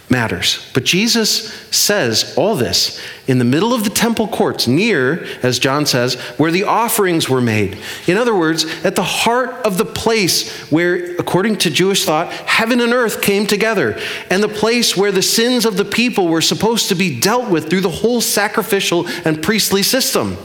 matters. 0.10 0.70
But 0.74 0.84
Jesus 0.84 1.52
says 1.72 2.36
all 2.38 2.56
this 2.56 3.02
in 3.28 3.40
the 3.40 3.46
middle 3.46 3.74
of 3.74 3.84
the 3.84 3.90
temple 3.90 4.28
courts, 4.28 4.68
near, 4.68 5.26
as 5.42 5.58
John 5.58 5.86
says, 5.86 6.16
where 6.38 6.52
the 6.52 6.64
offerings 6.64 7.28
were 7.28 7.42
made. 7.42 7.78
In 8.08 8.18
other 8.18 8.36
words, 8.36 8.66
at 8.86 8.96
the 8.96 9.04
heart 9.04 9.50
of 9.66 9.78
the 9.78 9.86
place 9.86 10.70
where, 10.72 11.16
according 11.16 11.58
to 11.58 11.72
Jewish 11.72 12.06
thought, 12.06 12.32
heaven 12.32 12.82
and 12.82 12.94
earth 12.94 13.22
came 13.22 13.48
together, 13.48 14.00
and 14.30 14.44
the 14.44 14.48
place 14.48 14.96
where 14.96 15.12
the 15.12 15.24
sins 15.24 15.66
of 15.66 15.78
the 15.78 15.86
people 15.86 16.28
were 16.28 16.42
supposed 16.42 16.90
to 16.90 16.96
be 16.96 17.20
dealt 17.20 17.50
with 17.50 17.70
through 17.70 17.82
the 17.82 17.90
whole 17.90 18.22
sacrificial 18.22 19.08
and 19.26 19.42
priestly 19.42 19.82
system. 19.82 20.38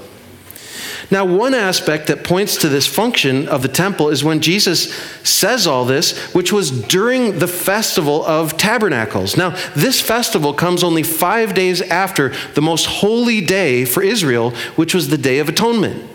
Now, 1.11 1.25
one 1.25 1.55
aspect 1.55 2.07
that 2.07 2.23
points 2.23 2.57
to 2.59 2.69
this 2.69 2.87
function 2.87 3.49
of 3.49 3.62
the 3.62 3.69
temple 3.69 4.11
is 4.11 4.23
when 4.23 4.40
Jesus 4.40 4.95
says 5.25 5.67
all 5.67 5.85
this, 5.85 6.33
which 6.35 6.52
was 6.52 6.71
during 6.71 7.40
the 7.40 7.49
festival 7.49 8.25
of 8.25 8.57
tabernacles. 8.57 9.37
Now, 9.37 9.57
this 9.75 10.00
festival 10.00 10.55
comes 10.55 10.85
only 10.85 11.02
five 11.02 11.52
days 11.52 11.83
after 11.83 12.33
the 12.55 12.62
most 12.62 12.87
holy 12.87 13.40
day 13.40 13.85
for 13.85 14.02
Israel, 14.02 14.50
which 14.76 14.95
was 14.95 15.09
the 15.09 15.19
Day 15.19 15.40
of 15.40 15.49
Atonement, 15.49 16.09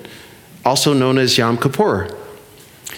also 0.64 0.94
known 0.94 1.18
as 1.18 1.38
Yom 1.38 1.58
Kippur. 1.58 2.25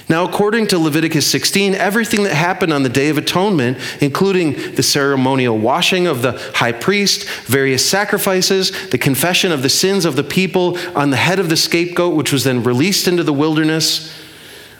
Now, 0.09 0.23
according 0.23 0.67
to 0.67 0.79
Leviticus 0.79 1.29
16, 1.29 1.75
everything 1.75 2.23
that 2.23 2.33
happened 2.33 2.71
on 2.71 2.83
the 2.83 2.89
Day 2.89 3.09
of 3.09 3.17
Atonement, 3.17 3.77
including 3.99 4.53
the 4.75 4.83
ceremonial 4.83 5.57
washing 5.57 6.07
of 6.07 6.21
the 6.21 6.31
high 6.55 6.71
priest, 6.71 7.27
various 7.45 7.87
sacrifices, 7.87 8.89
the 8.89 8.97
confession 8.97 9.51
of 9.51 9.63
the 9.63 9.69
sins 9.69 10.05
of 10.05 10.15
the 10.15 10.23
people 10.23 10.77
on 10.95 11.09
the 11.09 11.17
head 11.17 11.39
of 11.39 11.49
the 11.49 11.57
scapegoat, 11.57 12.15
which 12.15 12.31
was 12.31 12.45
then 12.45 12.63
released 12.63 13.07
into 13.07 13.23
the 13.23 13.33
wilderness, 13.33 14.13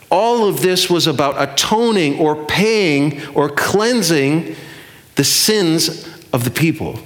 all 0.10 0.48
of 0.48 0.62
this 0.62 0.90
was 0.90 1.08
about 1.08 1.36
atoning 1.38 2.18
or 2.20 2.46
paying 2.46 3.26
or 3.36 3.50
cleansing 3.50 4.56
the 5.16 5.26
sins 5.26 6.08
of 6.32 6.46
the 6.46 6.52
people. 6.52 7.00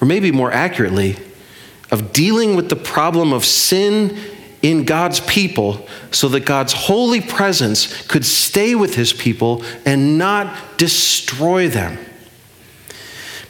Or 0.00 0.06
maybe 0.06 0.30
more 0.30 0.52
accurately, 0.52 1.16
of 1.90 2.12
dealing 2.12 2.54
with 2.54 2.68
the 2.68 2.76
problem 2.76 3.32
of 3.32 3.44
sin 3.44 4.16
in 4.62 4.84
God's 4.84 5.20
people 5.20 5.86
so 6.12 6.28
that 6.28 6.46
God's 6.46 6.72
holy 6.72 7.20
presence 7.20 8.06
could 8.06 8.24
stay 8.24 8.74
with 8.74 8.94
his 8.94 9.12
people 9.12 9.64
and 9.84 10.16
not 10.16 10.78
destroy 10.78 11.68
them. 11.68 11.98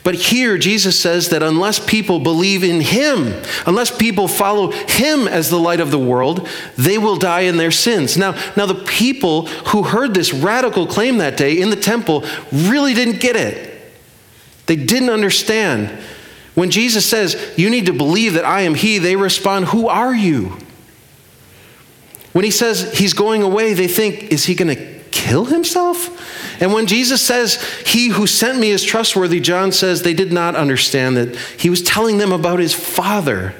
But 0.03 0.15
here, 0.15 0.57
Jesus 0.57 0.99
says 0.99 1.29
that 1.29 1.41
unless 1.41 1.79
people 1.79 2.19
believe 2.19 2.61
in 2.61 2.81
him, 2.81 3.41
unless 3.65 3.95
people 3.95 4.27
follow 4.27 4.71
him 4.71 5.29
as 5.29 5.49
the 5.49 5.59
light 5.59 5.79
of 5.79 5.91
the 5.91 5.99
world, 5.99 6.47
they 6.77 6.97
will 6.97 7.15
die 7.15 7.41
in 7.41 7.55
their 7.55 7.71
sins. 7.71 8.17
Now, 8.17 8.31
now 8.57 8.65
the 8.65 8.83
people 8.83 9.47
who 9.47 9.83
heard 9.83 10.13
this 10.13 10.33
radical 10.33 10.87
claim 10.87 11.19
that 11.19 11.37
day 11.37 11.61
in 11.61 11.69
the 11.69 11.77
temple 11.77 12.25
really 12.51 12.93
didn't 12.93 13.21
get 13.21 13.37
it. 13.37 13.93
They 14.65 14.75
didn't 14.75 15.09
understand. 15.09 15.87
When 16.53 16.69
Jesus 16.69 17.05
says, 17.05 17.53
You 17.55 17.69
need 17.69 17.85
to 17.85 17.93
believe 17.93 18.33
that 18.33 18.45
I 18.45 18.61
am 18.61 18.75
he, 18.75 18.97
they 18.97 19.15
respond, 19.15 19.65
Who 19.65 19.87
are 19.87 20.13
you? 20.13 20.57
When 22.33 22.43
he 22.43 22.51
says 22.51 22.97
he's 22.97 23.13
going 23.13 23.43
away, 23.43 23.73
they 23.73 23.87
think, 23.87 24.31
is 24.31 24.45
he 24.45 24.55
going 24.55 24.75
to 24.75 24.99
kill 25.11 25.45
himself? 25.45 26.09
And 26.61 26.73
when 26.73 26.87
Jesus 26.87 27.21
says, 27.21 27.61
He 27.85 28.09
who 28.09 28.27
sent 28.27 28.59
me 28.59 28.69
is 28.69 28.83
trustworthy, 28.83 29.39
John 29.39 29.71
says 29.71 30.01
they 30.01 30.13
did 30.13 30.33
not 30.33 30.55
understand 30.55 31.17
that 31.17 31.35
he 31.35 31.69
was 31.69 31.81
telling 31.81 32.17
them 32.17 32.31
about 32.31 32.59
his 32.59 32.73
Father. 32.73 33.55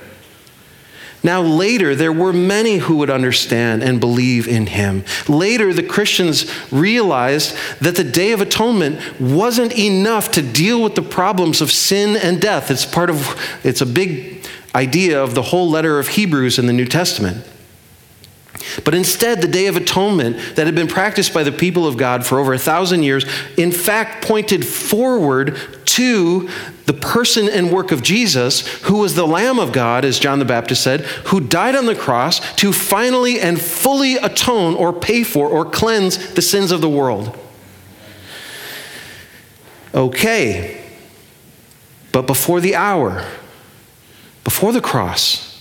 Now, 1.25 1.41
later, 1.41 1.95
there 1.95 2.11
were 2.11 2.33
many 2.33 2.77
who 2.77 2.97
would 2.97 3.09
understand 3.09 3.81
and 3.81 4.01
believe 4.01 4.45
in 4.45 4.67
him. 4.67 5.05
Later, 5.29 5.73
the 5.73 5.83
Christians 5.83 6.51
realized 6.69 7.55
that 7.79 7.95
the 7.95 8.03
Day 8.03 8.33
of 8.33 8.41
Atonement 8.41 9.21
wasn't 9.21 9.77
enough 9.77 10.31
to 10.33 10.41
deal 10.41 10.83
with 10.83 10.95
the 10.95 11.01
problems 11.01 11.61
of 11.61 11.71
sin 11.71 12.17
and 12.17 12.41
death. 12.41 12.69
It's 12.69 12.85
part 12.85 13.09
of, 13.09 13.39
it's 13.63 13.79
a 13.79 13.85
big 13.85 14.45
idea 14.75 15.23
of 15.23 15.33
the 15.33 15.43
whole 15.43 15.69
letter 15.69 15.97
of 15.97 16.09
Hebrews 16.09 16.59
in 16.59 16.65
the 16.65 16.73
New 16.73 16.87
Testament. 16.87 17.47
But 18.83 18.95
instead, 18.95 19.41
the 19.41 19.47
Day 19.47 19.67
of 19.67 19.75
Atonement 19.75 20.55
that 20.55 20.65
had 20.65 20.75
been 20.75 20.87
practiced 20.87 21.33
by 21.33 21.43
the 21.43 21.51
people 21.51 21.85
of 21.87 21.97
God 21.97 22.25
for 22.25 22.39
over 22.39 22.53
a 22.53 22.59
thousand 22.59 23.03
years, 23.03 23.25
in 23.57 23.71
fact, 23.71 24.25
pointed 24.25 24.65
forward 24.65 25.57
to 25.85 26.49
the 26.85 26.93
person 26.93 27.47
and 27.47 27.71
work 27.71 27.91
of 27.91 28.01
Jesus, 28.01 28.67
who 28.83 28.97
was 28.97 29.15
the 29.15 29.27
Lamb 29.27 29.59
of 29.59 29.71
God, 29.71 30.03
as 30.03 30.19
John 30.19 30.39
the 30.39 30.45
Baptist 30.45 30.83
said, 30.83 31.01
who 31.01 31.39
died 31.39 31.75
on 31.75 31.85
the 31.85 31.95
cross 31.95 32.55
to 32.55 32.73
finally 32.73 33.39
and 33.39 33.61
fully 33.61 34.15
atone 34.15 34.75
or 34.75 34.91
pay 34.91 35.23
for 35.23 35.47
or 35.47 35.65
cleanse 35.65 36.33
the 36.33 36.41
sins 36.41 36.71
of 36.71 36.81
the 36.81 36.89
world. 36.89 37.37
Okay, 39.93 40.83
but 42.11 42.25
before 42.25 42.59
the 42.59 42.75
hour, 42.75 43.23
before 44.43 44.71
the 44.71 44.81
cross, 44.81 45.52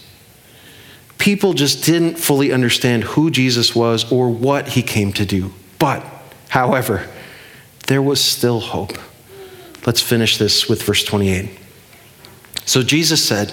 people 1.23 1.53
just 1.53 1.85
didn't 1.85 2.19
fully 2.19 2.51
understand 2.51 3.05
who 3.05 3.31
Jesus 3.31 3.77
was 3.77 4.11
or 4.11 4.29
what 4.29 4.67
he 4.67 4.83
came 4.83 5.13
to 5.13 5.25
do. 5.25 5.53
But, 5.79 6.05
however, 6.49 7.09
there 7.87 8.03
was 8.03 8.21
still 8.21 8.59
hope. 8.59 8.99
Let's 9.87 10.01
finish 10.01 10.37
this 10.37 10.69
with 10.69 10.83
verse 10.83 11.05
28. 11.05 11.49
So 12.65 12.83
Jesus 12.83 13.25
said, 13.25 13.53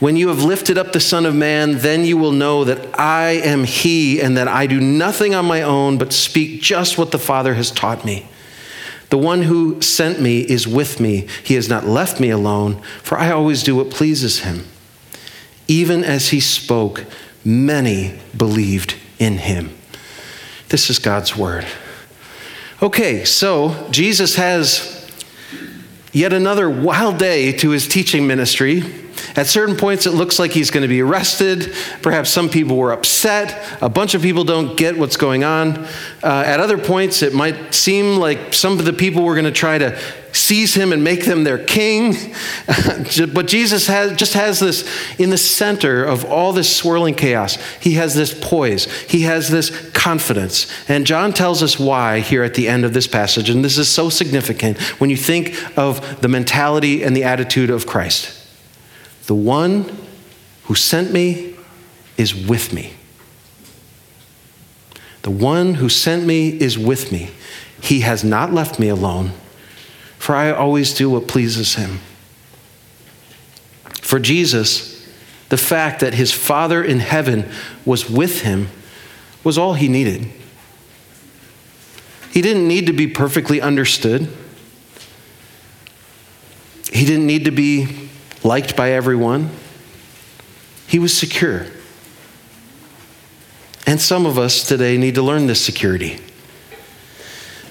When 0.00 0.16
you 0.16 0.26
have 0.26 0.42
lifted 0.42 0.76
up 0.76 0.92
the 0.92 0.98
Son 0.98 1.24
of 1.24 1.36
Man, 1.36 1.78
then 1.78 2.04
you 2.04 2.16
will 2.16 2.32
know 2.32 2.64
that 2.64 2.98
I 2.98 3.40
am 3.44 3.62
He, 3.62 4.20
and 4.20 4.36
that 4.36 4.48
I 4.48 4.66
do 4.66 4.80
nothing 4.80 5.36
on 5.36 5.44
my 5.44 5.62
own, 5.62 5.98
but 5.98 6.12
speak 6.12 6.62
just 6.62 6.98
what 6.98 7.12
the 7.12 7.18
Father 7.18 7.54
has 7.54 7.70
taught 7.70 8.04
me. 8.04 8.28
The 9.10 9.18
one 9.18 9.42
who 9.42 9.80
sent 9.82 10.20
me 10.20 10.40
is 10.40 10.66
with 10.66 10.98
me. 10.98 11.28
He 11.44 11.54
has 11.54 11.68
not 11.68 11.86
left 11.86 12.18
me 12.18 12.30
alone, 12.30 12.82
for 13.04 13.16
I 13.16 13.30
always 13.30 13.62
do 13.62 13.76
what 13.76 13.90
pleases 13.90 14.40
him. 14.40 14.64
Even 15.68 16.04
as 16.04 16.28
he 16.28 16.40
spoke, 16.40 17.04
many 17.44 18.18
believed 18.36 18.94
in 19.18 19.38
him. 19.38 19.76
This 20.68 20.90
is 20.90 20.98
God's 20.98 21.36
word. 21.36 21.66
Okay, 22.82 23.24
so 23.24 23.88
Jesus 23.90 24.34
has 24.36 25.10
yet 26.12 26.32
another 26.32 26.68
wild 26.68 27.18
day 27.18 27.52
to 27.52 27.70
his 27.70 27.88
teaching 27.88 28.26
ministry. 28.26 28.82
At 29.36 29.46
certain 29.46 29.76
points, 29.76 30.06
it 30.06 30.12
looks 30.12 30.38
like 30.38 30.52
he's 30.52 30.70
going 30.70 30.82
to 30.82 30.88
be 30.88 31.02
arrested. 31.02 31.74
Perhaps 32.00 32.30
some 32.30 32.48
people 32.48 32.76
were 32.76 32.92
upset. 32.92 33.76
A 33.82 33.88
bunch 33.88 34.14
of 34.14 34.22
people 34.22 34.44
don't 34.44 34.76
get 34.78 34.98
what's 34.98 35.18
going 35.18 35.44
on. 35.44 35.76
Uh, 36.22 36.42
at 36.46 36.58
other 36.58 36.78
points, 36.78 37.22
it 37.22 37.34
might 37.34 37.74
seem 37.74 38.16
like 38.16 38.54
some 38.54 38.78
of 38.78 38.86
the 38.86 38.94
people 38.94 39.22
were 39.22 39.34
going 39.34 39.44
to 39.44 39.52
try 39.52 39.76
to 39.76 40.00
seize 40.32 40.74
him 40.74 40.92
and 40.92 41.04
make 41.04 41.24
them 41.24 41.44
their 41.44 41.58
king. 41.58 42.14
but 43.34 43.46
Jesus 43.46 43.86
has, 43.88 44.16
just 44.16 44.32
has 44.32 44.60
this 44.60 44.88
in 45.18 45.30
the 45.30 45.38
center 45.38 46.04
of 46.04 46.24
all 46.24 46.52
this 46.52 46.74
swirling 46.74 47.14
chaos. 47.14 47.56
He 47.80 47.94
has 47.94 48.14
this 48.14 48.38
poise, 48.38 48.84
he 49.02 49.22
has 49.22 49.50
this 49.50 49.90
confidence. 49.90 50.70
And 50.88 51.06
John 51.06 51.32
tells 51.32 51.62
us 51.62 51.78
why 51.78 52.20
here 52.20 52.42
at 52.42 52.54
the 52.54 52.68
end 52.68 52.84
of 52.84 52.94
this 52.94 53.06
passage. 53.06 53.50
And 53.50 53.64
this 53.64 53.76
is 53.76 53.88
so 53.88 54.08
significant 54.08 54.78
when 55.00 55.10
you 55.10 55.16
think 55.16 55.56
of 55.76 56.20
the 56.22 56.28
mentality 56.28 57.02
and 57.02 57.14
the 57.14 57.24
attitude 57.24 57.70
of 57.70 57.86
Christ. 57.86 58.35
The 59.26 59.34
one 59.34 59.96
who 60.64 60.74
sent 60.74 61.12
me 61.12 61.54
is 62.16 62.34
with 62.34 62.72
me. 62.72 62.94
The 65.22 65.30
one 65.30 65.74
who 65.74 65.88
sent 65.88 66.24
me 66.24 66.50
is 66.50 66.78
with 66.78 67.10
me. 67.10 67.30
He 67.82 68.00
has 68.00 68.22
not 68.22 68.52
left 68.52 68.78
me 68.78 68.88
alone, 68.88 69.32
for 70.18 70.34
I 70.34 70.52
always 70.52 70.94
do 70.94 71.10
what 71.10 71.26
pleases 71.26 71.74
him. 71.74 71.98
For 74.00 74.20
Jesus, 74.20 75.04
the 75.48 75.56
fact 75.56 76.00
that 76.00 76.14
his 76.14 76.32
Father 76.32 76.82
in 76.82 77.00
heaven 77.00 77.50
was 77.84 78.08
with 78.08 78.42
him 78.42 78.68
was 79.42 79.58
all 79.58 79.74
he 79.74 79.88
needed. 79.88 80.30
He 82.30 82.40
didn't 82.42 82.68
need 82.68 82.86
to 82.86 82.92
be 82.92 83.06
perfectly 83.06 83.60
understood. 83.60 84.28
He 86.92 87.04
didn't 87.04 87.26
need 87.26 87.44
to 87.46 87.50
be 87.50 88.05
liked 88.46 88.76
by 88.76 88.92
everyone. 88.92 89.50
He 90.86 90.98
was 90.98 91.16
secure. 91.16 91.66
And 93.86 94.00
some 94.00 94.24
of 94.24 94.38
us 94.38 94.66
today 94.66 94.96
need 94.96 95.16
to 95.16 95.22
learn 95.22 95.46
this 95.46 95.60
security. 95.60 96.20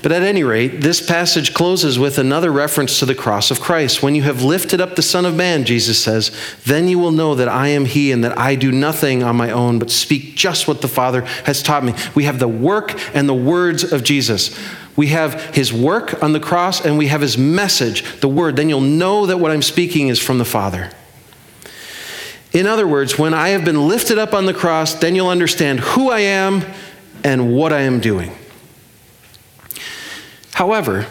But 0.06 0.12
at 0.12 0.22
any 0.22 0.44
rate, 0.44 0.82
this 0.82 1.04
passage 1.04 1.56
closes 1.56 1.98
with 1.98 2.20
another 2.20 2.52
reference 2.52 3.00
to 3.00 3.08
the 3.08 3.16
cross 3.16 3.50
of 3.50 3.60
Christ. 3.60 4.04
When 4.04 4.14
you 4.14 4.22
have 4.22 4.44
lifted 4.44 4.80
up 4.80 4.96
the 4.96 5.02
Son 5.02 5.26
of 5.26 5.36
Man, 5.36 5.66
Jesus 5.66 5.98
says, 5.98 6.30
then 6.64 6.88
you 6.88 7.00
will 7.00 7.10
know 7.12 7.34
that 7.34 7.48
I 7.48 7.70
am 7.70 7.86
He 7.86 8.12
and 8.12 8.24
that 8.24 8.38
I 8.38 8.54
do 8.54 8.72
nothing 8.72 9.24
on 9.24 9.36
my 9.36 9.50
own, 9.50 9.80
but 9.80 9.90
speak 9.90 10.36
just 10.36 10.68
what 10.68 10.82
the 10.82 10.88
Father 10.88 11.22
has 11.46 11.64
taught 11.64 11.84
me. 11.84 11.96
We 12.14 12.26
have 12.26 12.38
the 12.38 12.48
work 12.48 12.94
and 13.16 13.28
the 13.28 13.34
words 13.34 13.84
of 13.92 14.04
Jesus. 14.04 14.56
We 14.96 15.08
have 15.08 15.56
his 15.56 15.74
work 15.74 16.22
on 16.22 16.34
the 16.34 16.40
cross 16.40 16.86
and 16.86 17.00
we 17.00 17.08
have 17.08 17.22
his 17.22 17.36
message, 17.36 18.20
the 18.20 18.28
word. 18.28 18.58
Then 18.58 18.70
you'll 18.70 18.82
know 18.82 19.26
that 19.26 19.40
what 19.40 19.50
I'm 19.50 19.64
speaking 19.64 20.10
is 20.10 20.20
from 20.20 20.38
the 20.38 20.46
Father. 20.46 20.92
In 22.54 22.68
other 22.68 22.88
words, 22.88 23.18
when 23.18 23.34
I 23.34 23.50
have 23.50 23.66
been 23.66 23.88
lifted 23.88 24.20
up 24.20 24.36
on 24.36 24.46
the 24.46 24.54
cross, 24.54 24.94
then 24.94 25.16
you'll 25.16 25.30
understand 25.30 25.80
who 25.80 26.12
I 26.12 26.20
am 26.20 26.64
and 27.24 27.56
what 27.56 27.74
I 27.74 27.80
am 27.80 28.00
doing. 28.00 28.38
However, 30.56 31.06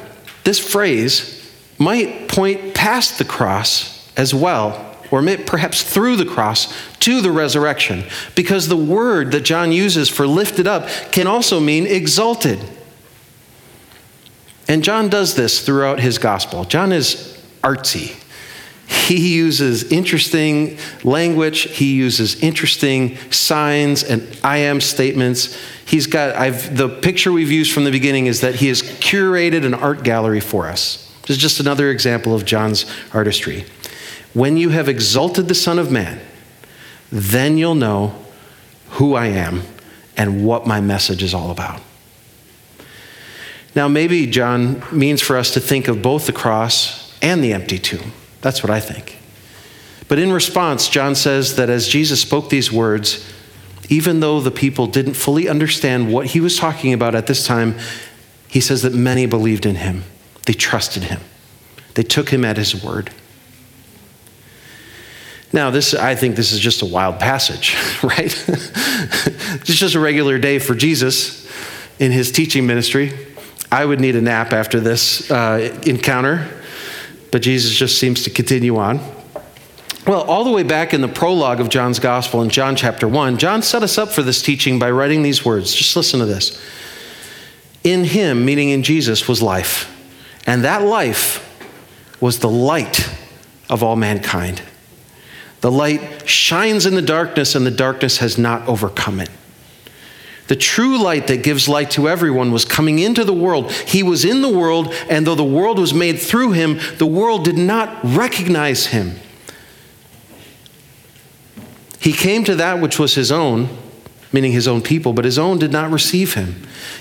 this 0.45 0.59
phrase 0.59 1.53
might 1.79 2.29
point 2.29 2.75
past 2.75 3.19
the 3.19 3.27
cross 3.27 4.11
as 4.17 4.35
well, 4.35 4.97
or 5.11 5.23
perhaps 5.45 5.83
through 5.83 6.17
the 6.17 6.25
cross 6.25 6.75
to 7.01 7.21
the 7.21 7.31
resurrection, 7.31 8.05
because 8.35 8.69
the 8.69 8.77
word 8.77 9.33
that 9.33 9.43
John 9.43 9.71
uses 9.71 10.09
for 10.09 10.27
lifted 10.27 10.67
up 10.67 10.89
can 11.13 11.27
also 11.27 11.61
mean 11.61 11.87
exalted. 11.87 12.59
And 14.67 14.83
John 14.83 15.11
does 15.11 15.35
this 15.35 15.61
throughout 15.61 16.01
his 16.01 16.17
gospel. 16.17 16.65
John 16.65 16.91
is 16.91 17.39
artsy. 17.63 18.19
He 19.05 19.35
uses 19.35 19.93
interesting 19.93 20.79
language, 21.03 21.65
he 21.77 21.93
uses 21.93 22.43
interesting 22.43 23.19
signs 23.31 24.03
and 24.03 24.27
I 24.43 24.59
am 24.59 24.81
statements. 24.81 25.59
He's 25.85 26.07
got 26.07 26.35
I've 26.35 26.75
the 26.75 26.89
picture 26.89 27.31
we've 27.31 27.51
used 27.51 27.71
from 27.71 27.85
the 27.85 27.91
beginning 27.91 28.25
is 28.29 28.41
that 28.41 28.55
he 28.55 28.69
has 28.69 28.81
curated 28.81 29.67
an 29.67 29.75
art 29.75 30.05
gallery 30.05 30.41
for 30.41 30.69
us. 30.69 31.13
This 31.21 31.37
is 31.37 31.43
just 31.43 31.61
another 31.61 31.91
example 31.91 32.35
of 32.35 32.47
John's 32.47 32.87
artistry. 33.13 33.67
When 34.33 34.57
you 34.57 34.71
have 34.71 34.89
exalted 34.89 35.49
the 35.49 35.55
Son 35.55 35.79
of 35.79 35.93
Man, 35.93 36.23
then 37.13 37.59
you'll 37.59 37.75
know 37.75 38.15
who 38.93 39.15
I 39.15 39.27
am 39.27 39.65
and 40.17 40.47
what 40.47 40.67
my 40.67 40.81
message 40.81 41.23
is 41.23 41.35
all 41.35 41.51
about. 41.51 41.83
Now, 43.75 43.87
maybe 43.87 44.27
John 44.27 44.83
means 44.91 45.21
for 45.21 45.37
us 45.37 45.53
to 45.53 45.61
think 45.61 45.89
of 45.89 46.01
both 46.01 46.25
the 46.25 46.33
cross 46.33 47.15
and 47.21 47.45
the 47.45 47.53
empty 47.53 47.79
tomb. 47.79 48.13
That's 48.45 48.63
what 48.63 48.69
I 48.69 48.79
think. 48.79 49.17
But 50.07 50.19
in 50.19 50.31
response, 50.31 50.91
John 50.91 51.15
says 51.15 51.57
that 51.57 51.71
as 51.71 51.89
Jesus 51.89 52.21
spoke 52.21 52.51
these 52.51 52.71
words, 52.71 53.27
even 53.89 54.21
though 54.21 54.39
the 54.39 54.51
people 54.51 54.87
didn't 54.87 55.15
fully 55.15 55.49
understand 55.49 56.13
what 56.13 56.27
he 56.27 56.41
was 56.41 56.59
talking 56.59 56.93
about 56.93 57.15
at 57.15 57.27
this 57.27 57.47
time, 57.47 57.79
he 58.47 58.61
says 58.61 58.83
that 58.83 58.93
many 58.93 59.25
believed 59.25 59.65
in 59.65 59.77
him. 59.77 60.05
They 60.45 60.53
trusted 60.53 61.05
him. 61.05 61.23
They 61.95 62.03
took 62.03 62.29
him 62.29 62.45
at 62.45 62.59
his 62.59 62.85
word. 62.85 63.11
Now, 65.51 65.71
this 65.71 65.95
I 65.95 66.15
think 66.15 66.37
this 66.37 66.53
is 66.53 66.61
just 66.61 66.83
a 66.83 66.87
wild 66.87 67.19
passage, 67.19 67.75
right? 68.03 68.45
it's 68.47 69.75
just 69.75 69.95
a 69.95 70.01
regular 70.01 70.37
day 70.37 70.59
for 70.59 70.75
Jesus 70.75 71.51
in 71.99 72.13
his 72.13 72.31
teaching 72.31 72.67
ministry. 72.67 73.11
I 73.73 73.87
would 73.87 74.01
need 74.01 74.17
a 74.17 74.21
nap 74.21 74.53
after 74.53 74.81
this 74.81 75.31
uh, 75.31 75.81
encounter, 75.87 76.47
but 77.35 77.43
Jesus 77.43 77.75
just 77.75 77.99
seems 77.99 78.23
to 78.23 78.31
continue 78.31 78.77
on. 78.77 79.01
Well, 80.07 80.23
all 80.23 80.45
the 80.45 80.53
way 80.53 80.63
back 80.63 80.95
in 80.95 81.01
the 81.01 81.09
prologue 81.09 81.59
of 81.59 81.69
John's 81.69 81.99
Gospel 81.99 82.43
in 82.43 82.49
John 82.49 82.77
chapter 82.77 83.09
1, 83.09 83.39
John 83.39 83.61
set 83.61 83.83
us 83.83 83.99
up 83.99 84.11
for 84.11 84.23
this 84.23 84.41
teaching 84.41 84.79
by 84.79 84.93
writing 84.93 85.25
these 85.25 85.45
words. 85.45 85.75
Just 85.75 85.97
listen 85.97 86.21
to 86.21 86.27
this. 86.27 86.63
In 87.83 88.05
him, 88.05 88.45
meaning 88.45 88.69
in 88.69 88.85
Jesus, 88.85 89.27
was 89.27 89.43
life, 89.43 89.93
and 90.47 90.63
that 90.63 90.83
life 90.83 91.41
was 92.21 92.39
the 92.39 92.49
light 92.49 93.11
of 93.69 93.83
all 93.83 93.97
mankind. 93.97 94.63
The 95.61 95.73
light 95.73 96.29
shines 96.29 96.87
in 96.87 96.95
the 96.95 97.03
darkness, 97.03 97.57
and 97.57 97.67
the 97.67 97.73
darkness 97.73 98.19
has 98.19 98.39
not 98.39 98.69
overcome 98.69 99.19
it. 99.19 99.31
The 100.47 100.57
true 100.57 100.99
light 100.99 101.27
that 101.29 101.43
gives 101.43 101.69
light 101.69 101.91
to 101.93 102.09
everyone 102.09 102.53
was 102.53 102.65
coming 102.65 102.99
into 102.99 103.25
the 103.25 103.33
world. 103.33 103.73
He 103.73 104.03
was 104.03 104.25
in 104.25 104.43
the 104.43 104.49
world, 104.49 104.93
and 105.09 105.27
though 105.27 105.35
the 105.35 105.43
world 105.43 105.79
was 105.79 105.95
made 105.95 106.19
through 106.19 106.53
him, 106.53 106.79
the 106.99 107.07
world 107.07 107.45
did 107.45 107.57
not 107.57 107.99
recognize 108.03 108.87
him. 108.87 109.17
He 111.99 112.13
came 112.13 112.45
to 112.45 112.55
that 112.57 112.81
which 112.81 112.99
was 112.99 113.15
his 113.15 113.33
own, 113.33 113.69
meaning 114.35 114.51
his 114.51 114.67
own 114.67 114.83
people, 114.83 115.13
but 115.13 115.25
his 115.25 115.39
own 115.39 115.59
did 115.59 115.71
not 115.71 115.93
receive 115.93 116.35
him. 116.35 116.57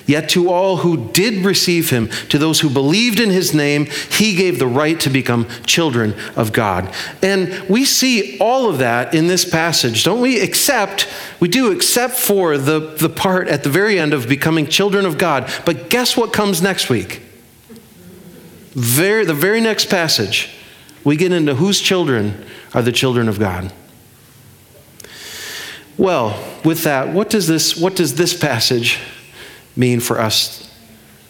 Yet 0.05 0.29
to 0.29 0.51
all 0.51 0.77
who 0.77 1.09
did 1.09 1.43
receive 1.43 1.89
him, 1.89 2.07
to 2.29 2.37
those 2.37 2.59
who 2.59 2.69
believed 2.69 3.19
in 3.19 3.31
his 3.31 3.55
name, 3.55 3.87
he 4.11 4.35
gave 4.35 4.59
the 4.59 4.67
right 4.67 4.99
to 4.99 5.09
become 5.09 5.47
children 5.65 6.13
of 6.35 6.53
God. 6.53 6.93
And 7.23 7.67
we 7.67 7.85
see 7.85 8.37
all 8.37 8.69
of 8.69 8.77
that 8.77 9.15
in 9.15 9.25
this 9.25 9.49
passage, 9.49 10.03
don't 10.03 10.21
we? 10.21 10.39
Except, 10.39 11.09
we 11.39 11.47
do, 11.47 11.71
except 11.71 12.13
for 12.13 12.59
the, 12.59 12.79
the 12.79 13.09
part 13.09 13.47
at 13.47 13.63
the 13.63 13.69
very 13.69 13.97
end 13.97 14.13
of 14.13 14.29
becoming 14.29 14.67
children 14.67 15.03
of 15.03 15.17
God. 15.17 15.51
But 15.65 15.89
guess 15.89 16.15
what 16.15 16.33
comes 16.33 16.61
next 16.61 16.87
week? 16.87 17.23
Very, 18.73 19.25
the 19.25 19.33
very 19.33 19.59
next 19.59 19.89
passage, 19.89 20.55
we 21.03 21.17
get 21.17 21.31
into 21.31 21.55
whose 21.55 21.81
children 21.81 22.45
are 22.75 22.83
the 22.83 22.91
children 22.91 23.27
of 23.27 23.39
God. 23.39 23.73
Well, 25.97 26.41
with 26.65 26.83
that, 26.83 27.13
what 27.13 27.29
does 27.29 27.47
this, 27.47 27.77
what 27.77 27.95
does 27.95 28.15
this 28.15 28.33
passage 28.33 28.99
mean 29.75 29.99
for 29.99 30.19
us 30.19 30.71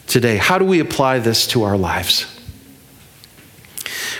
today? 0.08 0.38
How 0.38 0.58
do 0.58 0.66
we 0.66 0.80
apply 0.80 1.20
this 1.20 1.46
to 1.48 1.64
our 1.64 1.78
lives? 1.78 2.26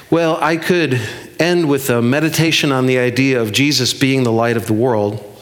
Well, 0.10 0.38
I 0.42 0.58
could 0.58 1.00
end 1.40 1.70
with 1.70 1.90
a 1.90 2.02
meditation 2.02 2.72
on 2.72 2.86
the 2.86 3.00
idea 3.00 3.42
of 3.42 3.52
Jesus 3.52 3.94
being 3.94 4.24
the 4.24 4.32
light 4.32 4.58
of 4.58 4.68
the 4.68 4.74
world. 4.74 5.33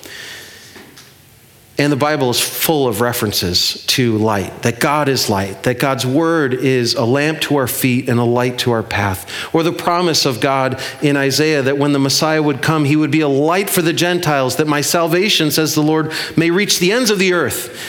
And 1.77 1.91
the 1.91 1.97
Bible 1.97 2.29
is 2.29 2.39
full 2.39 2.87
of 2.87 3.01
references 3.01 3.85
to 3.87 4.17
light, 4.17 4.63
that 4.63 4.79
God 4.79 5.07
is 5.07 5.29
light, 5.29 5.63
that 5.63 5.79
God's 5.79 6.05
word 6.05 6.53
is 6.53 6.95
a 6.95 7.05
lamp 7.05 7.39
to 7.41 7.55
our 7.55 7.67
feet 7.67 8.09
and 8.09 8.19
a 8.19 8.23
light 8.23 8.59
to 8.59 8.71
our 8.71 8.83
path. 8.83 9.53
Or 9.53 9.63
the 9.63 9.71
promise 9.71 10.25
of 10.25 10.41
God 10.41 10.81
in 11.01 11.15
Isaiah 11.17 11.61
that 11.61 11.77
when 11.77 11.93
the 11.93 11.99
Messiah 11.99 12.43
would 12.43 12.61
come, 12.61 12.85
he 12.85 12.95
would 12.95 13.09
be 13.09 13.21
a 13.21 13.27
light 13.27 13.69
for 13.69 13.81
the 13.81 13.93
Gentiles, 13.93 14.57
that 14.57 14.67
my 14.67 14.81
salvation, 14.81 15.49
says 15.49 15.73
the 15.73 15.81
Lord, 15.81 16.11
may 16.35 16.51
reach 16.51 16.79
the 16.79 16.91
ends 16.91 17.09
of 17.09 17.19
the 17.19 17.33
earth. 17.33 17.79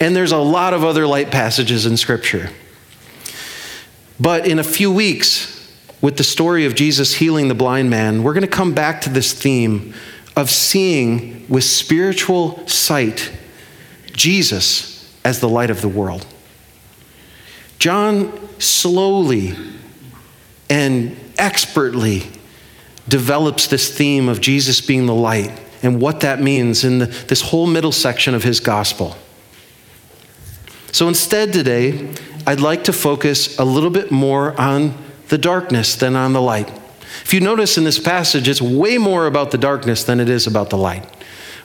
And 0.00 0.16
there's 0.16 0.32
a 0.32 0.38
lot 0.38 0.74
of 0.74 0.82
other 0.82 1.06
light 1.06 1.30
passages 1.30 1.86
in 1.86 1.96
Scripture. 1.96 2.50
But 4.18 4.46
in 4.46 4.58
a 4.58 4.64
few 4.64 4.92
weeks, 4.92 5.56
with 6.02 6.16
the 6.16 6.24
story 6.24 6.66
of 6.66 6.74
Jesus 6.74 7.14
healing 7.14 7.48
the 7.48 7.54
blind 7.54 7.90
man, 7.90 8.22
we're 8.22 8.34
going 8.34 8.42
to 8.42 8.48
come 8.48 8.74
back 8.74 9.02
to 9.02 9.10
this 9.10 9.32
theme 9.32 9.94
of 10.40 10.50
seeing 10.50 11.46
with 11.50 11.62
spiritual 11.62 12.66
sight 12.66 13.30
Jesus 14.06 15.14
as 15.22 15.40
the 15.40 15.48
light 15.48 15.68
of 15.68 15.82
the 15.82 15.88
world. 15.88 16.26
John 17.78 18.48
slowly 18.58 19.54
and 20.70 21.14
expertly 21.36 22.30
develops 23.06 23.66
this 23.66 23.94
theme 23.94 24.30
of 24.30 24.40
Jesus 24.40 24.80
being 24.80 25.04
the 25.04 25.14
light 25.14 25.60
and 25.82 26.00
what 26.00 26.20
that 26.20 26.40
means 26.40 26.84
in 26.84 27.00
the, 27.00 27.06
this 27.06 27.42
whole 27.42 27.66
middle 27.66 27.92
section 27.92 28.34
of 28.34 28.42
his 28.42 28.60
gospel. 28.60 29.18
So 30.90 31.06
instead, 31.06 31.52
today, 31.52 32.14
I'd 32.46 32.60
like 32.60 32.84
to 32.84 32.94
focus 32.94 33.58
a 33.58 33.64
little 33.64 33.90
bit 33.90 34.10
more 34.10 34.58
on 34.58 34.94
the 35.28 35.36
darkness 35.36 35.96
than 35.96 36.16
on 36.16 36.32
the 36.32 36.40
light. 36.40 36.79
If 37.22 37.34
you 37.34 37.40
notice 37.40 37.76
in 37.76 37.84
this 37.84 37.98
passage, 37.98 38.48
it's 38.48 38.62
way 38.62 38.98
more 38.98 39.26
about 39.26 39.50
the 39.50 39.58
darkness 39.58 40.04
than 40.04 40.20
it 40.20 40.28
is 40.28 40.46
about 40.46 40.70
the 40.70 40.78
light. 40.78 41.06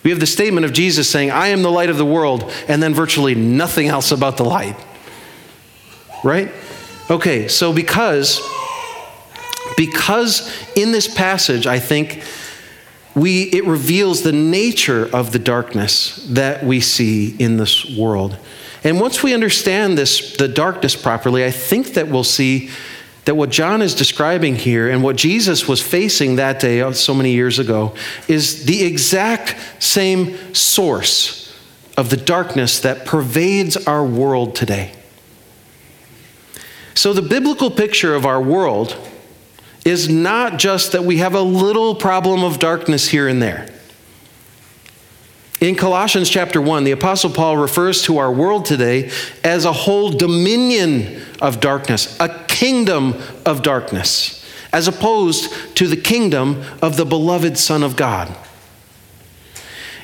We 0.04 0.12
have 0.12 0.20
the 0.20 0.28
statement 0.28 0.66
of 0.66 0.74
Jesus 0.74 1.10
saying, 1.10 1.32
I 1.32 1.48
am 1.48 1.64
the 1.64 1.72
light 1.72 1.90
of 1.90 1.98
the 1.98 2.06
world, 2.06 2.52
and 2.68 2.82
then 2.82 2.94
virtually 2.94 3.34
nothing 3.34 3.88
else 3.88 4.12
about 4.12 4.38
the 4.38 4.46
light. 4.46 4.78
Right? 6.24 6.52
Okay, 7.10 7.48
so 7.48 7.74
because 7.74 8.42
because 9.78 10.52
in 10.76 10.92
this 10.92 11.14
passage, 11.14 11.68
I 11.68 11.80
think 11.80 12.24
we 13.16 13.44
it 13.44 13.66
reveals 13.66 14.22
the 14.22 14.32
nature 14.32 15.10
of 15.14 15.32
the 15.32 15.40
darkness 15.40 16.26
that 16.30 16.64
we 16.64 16.82
see 16.82 17.36
in 17.38 17.58
this 17.58 17.98
world. 17.98 18.38
And 18.84 19.00
once 19.00 19.24
we 19.24 19.34
understand 19.34 19.98
this 19.98 20.38
the 20.38 20.48
darkness 20.48 20.96
properly, 20.96 21.46
I 21.46 21.52
think 21.52 21.94
that 21.94 22.08
we'll 22.08 22.24
see 22.24 22.70
that 23.26 23.36
what 23.36 23.50
John 23.50 23.82
is 23.82 23.96
describing 23.96 24.56
here 24.56 24.90
and 24.90 25.04
what 25.04 25.16
Jesus 25.16 25.68
was 25.68 25.82
facing 25.82 26.36
that 26.36 26.60
day 26.60 26.82
uh, 26.82 26.92
so 26.94 27.14
many 27.14 27.32
years 27.32 27.60
ago 27.60 27.96
is 28.28 28.66
the 28.66 28.84
exact 28.84 29.56
same 29.80 30.54
source 30.54 31.42
of 31.98 32.10
the 32.10 32.18
darkness 32.18 32.80
that 32.82 33.06
pervades 33.06 33.78
our 33.88 34.06
world 34.06 34.56
today. 34.56 34.92
So, 36.94 37.14
the 37.14 37.22
biblical 37.22 37.72
picture 37.72 38.16
of 38.16 38.26
our 38.26 38.42
world 38.42 38.96
is 39.84 40.08
not 40.08 40.58
just 40.58 40.94
that 40.94 41.04
we 41.04 41.18
have 41.18 41.36
a 41.36 41.42
little 41.42 41.96
problem 41.96 42.44
of 42.44 42.60
darkness 42.60 43.10
here 43.10 43.28
and 43.28 43.42
there. 43.42 43.70
In 45.66 45.74
Colossians 45.74 46.30
chapter 46.30 46.62
1, 46.62 46.84
the 46.84 46.92
Apostle 46.92 47.32
Paul 47.32 47.58
refers 47.58 48.04
to 48.04 48.20
our 48.20 48.32
world 48.32 48.66
today 48.66 49.10
as 49.44 49.66
a 49.66 49.74
whole 49.74 50.12
dominion 50.12 51.20
of 51.42 51.60
darkness, 51.60 52.16
a 52.20 52.30
kingdom 52.48 53.16
of 53.48 53.64
darkness, 53.64 54.46
as 54.72 54.88
opposed 54.88 55.52
to 55.78 55.88
the 55.88 55.98
kingdom 55.98 56.64
of 56.84 56.98
the 56.98 57.06
beloved 57.06 57.58
Son 57.58 57.82
of 57.82 57.96
God. 57.96 58.32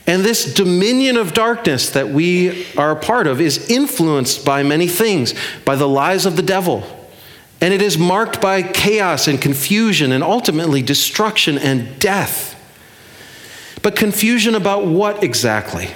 And 0.08 0.24
this 0.24 0.52
dominion 0.52 1.16
of 1.16 1.36
darkness 1.36 1.92
that 1.92 2.10
we 2.10 2.66
are 2.76 2.90
a 2.90 3.00
part 3.00 3.28
of 3.28 3.40
is 3.40 3.70
influenced 3.70 4.44
by 4.44 4.64
many 4.64 4.88
things, 4.88 5.36
by 5.64 5.76
the 5.76 5.88
lies 5.88 6.26
of 6.26 6.38
the 6.38 6.42
devil. 6.42 6.82
And 7.62 7.72
it 7.72 7.84
is 7.84 8.00
marked 8.00 8.42
by 8.42 8.64
chaos 8.64 9.28
and 9.28 9.40
confusion 9.40 10.12
and 10.12 10.24
ultimately 10.24 10.82
destruction 10.82 11.60
and 11.60 12.00
death. 12.00 12.51
But 13.82 13.96
confusion 13.96 14.56
about 14.56 14.86
what 14.86 15.24
exactly? 15.24 15.90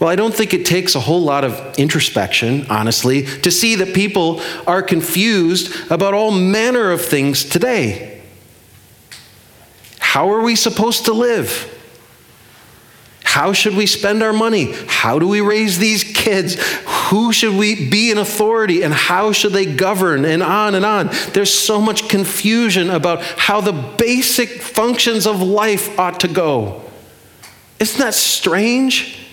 Well, 0.00 0.10
I 0.10 0.16
don't 0.16 0.34
think 0.34 0.52
it 0.52 0.66
takes 0.66 0.94
a 0.94 1.00
whole 1.00 1.22
lot 1.22 1.44
of 1.44 1.78
introspection, 1.78 2.66
honestly, 2.68 3.24
to 3.40 3.50
see 3.50 3.76
that 3.76 3.94
people 3.94 4.40
are 4.66 4.82
confused 4.82 5.90
about 5.90 6.14
all 6.14 6.30
manner 6.30 6.90
of 6.90 7.02
things 7.02 7.44
today. 7.44 8.22
How 9.98 10.30
are 10.30 10.42
we 10.42 10.56
supposed 10.56 11.06
to 11.06 11.12
live? 11.12 11.73
How 13.34 13.52
should 13.52 13.74
we 13.74 13.86
spend 13.86 14.22
our 14.22 14.32
money? 14.32 14.74
How 14.86 15.18
do 15.18 15.26
we 15.26 15.40
raise 15.40 15.80
these 15.80 16.04
kids? 16.04 16.54
Who 17.10 17.32
should 17.32 17.56
we 17.56 17.90
be 17.90 18.12
in 18.12 18.18
authority 18.18 18.84
and 18.84 18.94
how 18.94 19.32
should 19.32 19.52
they 19.52 19.66
govern? 19.66 20.24
And 20.24 20.40
on 20.40 20.76
and 20.76 20.84
on. 20.84 21.10
There's 21.32 21.52
so 21.52 21.80
much 21.80 22.08
confusion 22.08 22.90
about 22.90 23.22
how 23.22 23.60
the 23.60 23.72
basic 23.72 24.62
functions 24.62 25.26
of 25.26 25.42
life 25.42 25.98
ought 25.98 26.20
to 26.20 26.28
go. 26.28 26.80
Isn't 27.80 27.98
that 27.98 28.14
strange? 28.14 29.26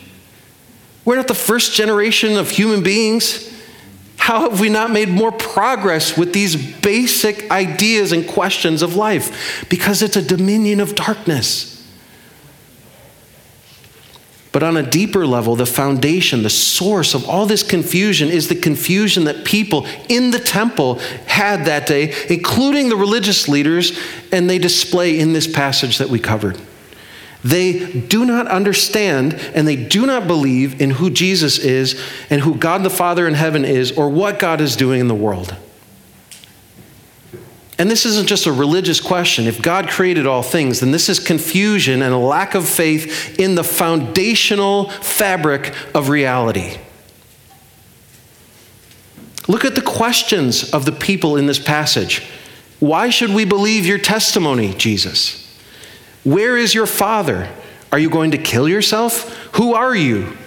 We're 1.06 1.18
not 1.18 1.28
the 1.28 1.36
first 1.36 1.76
generation 1.76 2.38
of 2.38 2.50
human 2.50 2.82
beings. 2.82 3.56
How 4.18 4.50
have 4.50 4.60
we 4.60 4.70
not 4.70 4.90
made 4.90 5.10
more 5.10 5.32
progress 5.32 6.18
with 6.18 6.34
these 6.34 6.56
basic 6.56 7.52
ideas 7.52 8.14
and 8.14 8.28
questions 8.28 8.82
of 8.82 8.96
life? 8.96 9.64
Because 9.70 10.02
it's 10.02 10.16
a 10.16 10.24
dominion 10.24 10.80
of 10.80 10.96
darkness. 10.96 11.71
But 14.52 14.64
on 14.64 14.76
a 14.76 14.84
deeper 14.84 15.26
level, 15.26 15.56
the 15.56 15.66
foundation, 15.66 16.44
the 16.44 16.50
source 16.50 17.14
of 17.14 17.28
all 17.30 17.46
this 17.46 17.64
confusion 17.64 18.30
is 18.30 18.50
the 18.50 18.56
confusion 18.56 19.24
that 19.24 19.46
people 19.46 19.86
in 20.10 20.32
the 20.32 20.40
temple 20.40 20.96
had 21.26 21.66
that 21.66 21.88
day, 21.88 22.14
including 22.30 22.90
the 22.90 22.98
religious 22.98 23.48
leaders, 23.48 23.98
and 24.32 24.50
they 24.50 24.58
display 24.58 25.20
in 25.20 25.32
this 25.32 25.48
passage 25.48 26.00
that 26.00 26.10
we 26.10 26.20
covered. 26.20 26.60
They 27.44 28.02
do 28.02 28.26
not 28.26 28.48
understand 28.48 29.34
and 29.56 29.68
they 29.68 29.76
do 29.76 30.06
not 30.06 30.28
believe 30.28 30.80
in 30.80 30.92
who 30.92 31.10
Jesus 31.10 31.58
is 31.58 32.00
and 32.30 32.42
who 32.42 32.56
God 32.56 32.84
the 32.84 32.90
Father 32.90 33.28
in 33.28 33.34
heaven 33.34 33.66
is 33.66 33.98
or 33.98 34.10
what 34.10 34.38
God 34.38 34.62
is 34.62 34.76
doing 34.76 35.00
in 35.00 35.08
the 35.08 35.16
world. 35.16 35.56
And 37.82 37.90
this 37.90 38.06
isn't 38.06 38.28
just 38.28 38.46
a 38.46 38.52
religious 38.52 39.02
question. 39.02 39.48
If 39.48 39.60
God 39.60 39.90
created 39.90 40.28
all 40.28 40.44
things, 40.44 40.82
then 40.82 40.92
this 40.92 41.10
is 41.10 41.20
confusion 41.20 42.04
and 42.04 42.14
a 42.14 42.18
lack 42.18 42.54
of 42.54 42.70
faith 42.70 43.40
in 43.40 43.56
the 43.56 43.64
foundational 43.64 44.92
fabric 44.92 45.74
of 45.96 46.08
reality. 46.08 46.78
Look 49.48 49.66
at 49.66 49.74
the 49.74 49.82
questions 49.82 50.72
of 50.76 50.86
the 50.86 50.92
people 50.92 51.38
in 51.38 51.48
this 51.48 51.58
passage. 51.58 52.22
Why 52.80 53.10
should 53.10 53.32
we 53.32 53.46
believe 53.46 53.88
your 53.88 53.98
testimony, 53.98 54.76
Jesus? 54.76 55.52
Where 56.24 56.56
is 56.56 56.76
your 56.76 56.86
Father? 56.86 57.50
Are 57.92 57.98
you 57.98 58.12
going 58.12 58.30
to 58.30 58.38
kill 58.38 58.70
yourself? 58.70 59.36
Who 59.56 59.74
are 59.74 59.96
you? 59.96 60.38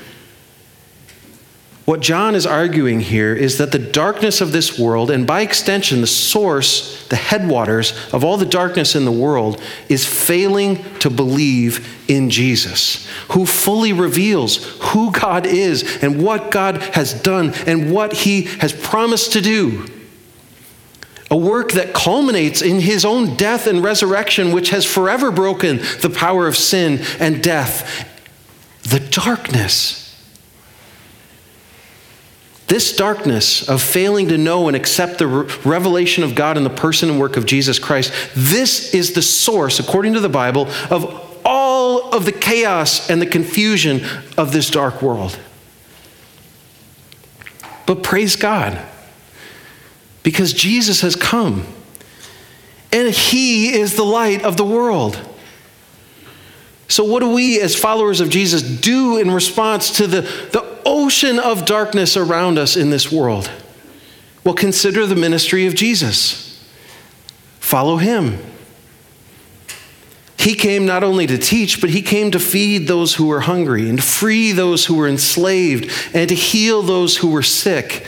What 1.85 2.01
John 2.01 2.35
is 2.35 2.47
arguing 2.47 3.01
here 3.01 3.35
is 3.35 3.59
that 3.59 3.71
the 3.71 3.79
darkness 3.79 4.41
of 4.41 4.53
this 4.53 4.79
world, 4.79 5.11
and 5.11 5.27
by 5.27 5.43
extension, 5.43 6.01
the 6.01 6.07
source, 6.07 7.07
the 7.09 7.17
headwaters 7.17 7.93
of 8.11 8.25
all 8.25 8.39
the 8.39 8.47
darkness 8.47 8.95
in 8.95 9.05
the 9.05 9.13
world, 9.13 9.61
is 9.91 10.07
failing 10.07 10.83
to 11.01 11.11
believe 11.11 11.87
in 12.09 12.31
Jesus, 12.31 13.07
who 13.33 13.45
fully 13.45 13.93
reveals 13.93 14.65
who 14.81 15.13
God 15.13 15.45
is 15.45 16.03
and 16.03 16.23
what 16.23 16.51
God 16.51 16.79
has 16.79 17.13
done 17.13 17.53
and 17.67 17.93
what 17.93 18.15
he 18.15 18.43
has 18.61 18.73
promised 18.73 19.33
to 19.35 19.43
do. 19.43 19.87
A 21.31 21.37
work 21.37 21.73
that 21.73 21.93
culminates 21.93 22.63
in 22.63 22.81
his 22.81 23.05
own 23.05 23.37
death 23.37 23.67
and 23.67 23.83
resurrection, 23.83 24.53
which 24.53 24.71
has 24.71 24.87
forever 24.87 25.31
broken 25.31 25.79
the 26.01 26.13
power 26.15 26.47
of 26.47 26.57
sin 26.57 27.01
and 27.19 27.43
death. 27.43 28.09
The 28.85 29.01
darkness 29.01 30.04
this 32.67 32.97
darkness 32.97 33.69
of 33.69 33.83
failing 33.83 34.29
to 34.29 34.39
know 34.39 34.69
and 34.69 34.77
accept 34.77 35.19
the 35.19 35.27
revelation 35.27 36.25
of 36.25 36.35
God 36.35 36.57
in 36.57 36.65
the 36.65 36.71
person 36.71 37.11
and 37.11 37.21
work 37.21 37.37
of 37.37 37.45
Jesus 37.45 37.79
Christ, 37.79 38.13
this 38.35 38.95
is 38.95 39.13
the 39.13 39.23
source, 39.23 39.79
according 39.79 40.15
to 40.15 40.21
the 40.21 40.29
Bible, 40.29 40.69
of 40.91 41.41
all 41.45 42.15
of 42.15 42.25
the 42.25 42.33
chaos 42.33 43.11
and 43.11 43.21
the 43.21 43.27
confusion 43.27 44.01
of 44.39 44.53
this 44.53 44.71
dark 44.71 45.03
world. 45.03 45.39
But 47.87 48.03
praise 48.03 48.37
God, 48.37 48.81
because 50.23 50.55
Jesus 50.55 51.03
has 51.03 51.15
come 51.17 51.67
and 52.91 53.11
He 53.11 53.75
is 53.75 53.97
the 53.97 54.05
light 54.05 54.43
of 54.43 54.57
the 54.57 54.65
world. 54.65 55.21
So, 56.89 57.05
what 57.05 57.21
do 57.21 57.31
we 57.31 57.61
as 57.61 57.77
followers 57.77 58.21
of 58.21 58.31
Jesus 58.31 58.63
do 58.63 59.19
in 59.19 59.31
response 59.31 59.99
to 59.99 60.07
the, 60.07 60.23
the 60.23 60.74
ocean 60.85 61.39
of 61.39 61.65
darkness 61.65 62.17
around 62.17 62.59
us 62.59 62.77
in 62.77 62.91
this 62.91 63.11
world? 63.11 63.51
Well, 64.45 64.55
consider 64.55 65.07
the 65.07 65.17
ministry 65.17 65.67
of 65.67 65.75
Jesus. 65.75 66.63
Follow 67.61 67.97
him. 67.97 68.39
He 70.39 70.55
came 70.55 70.85
not 70.85 71.03
only 71.03 71.27
to 71.27 71.39
teach, 71.39 71.81
but 71.81 71.89
he 71.89 72.03
came 72.03 72.31
to 72.33 72.39
feed 72.39 72.87
those 72.87 73.15
who 73.15 73.29
were 73.29 73.41
hungry 73.41 73.89
and 73.89 74.03
free 74.03 74.53
those 74.53 74.85
who 74.85 74.97
were 74.97 75.09
enslaved 75.09 75.91
and 76.15 76.29
to 76.29 76.35
heal 76.35 76.83
those 76.83 77.17
who 77.17 77.29
were 77.29 77.43
sick, 77.43 78.07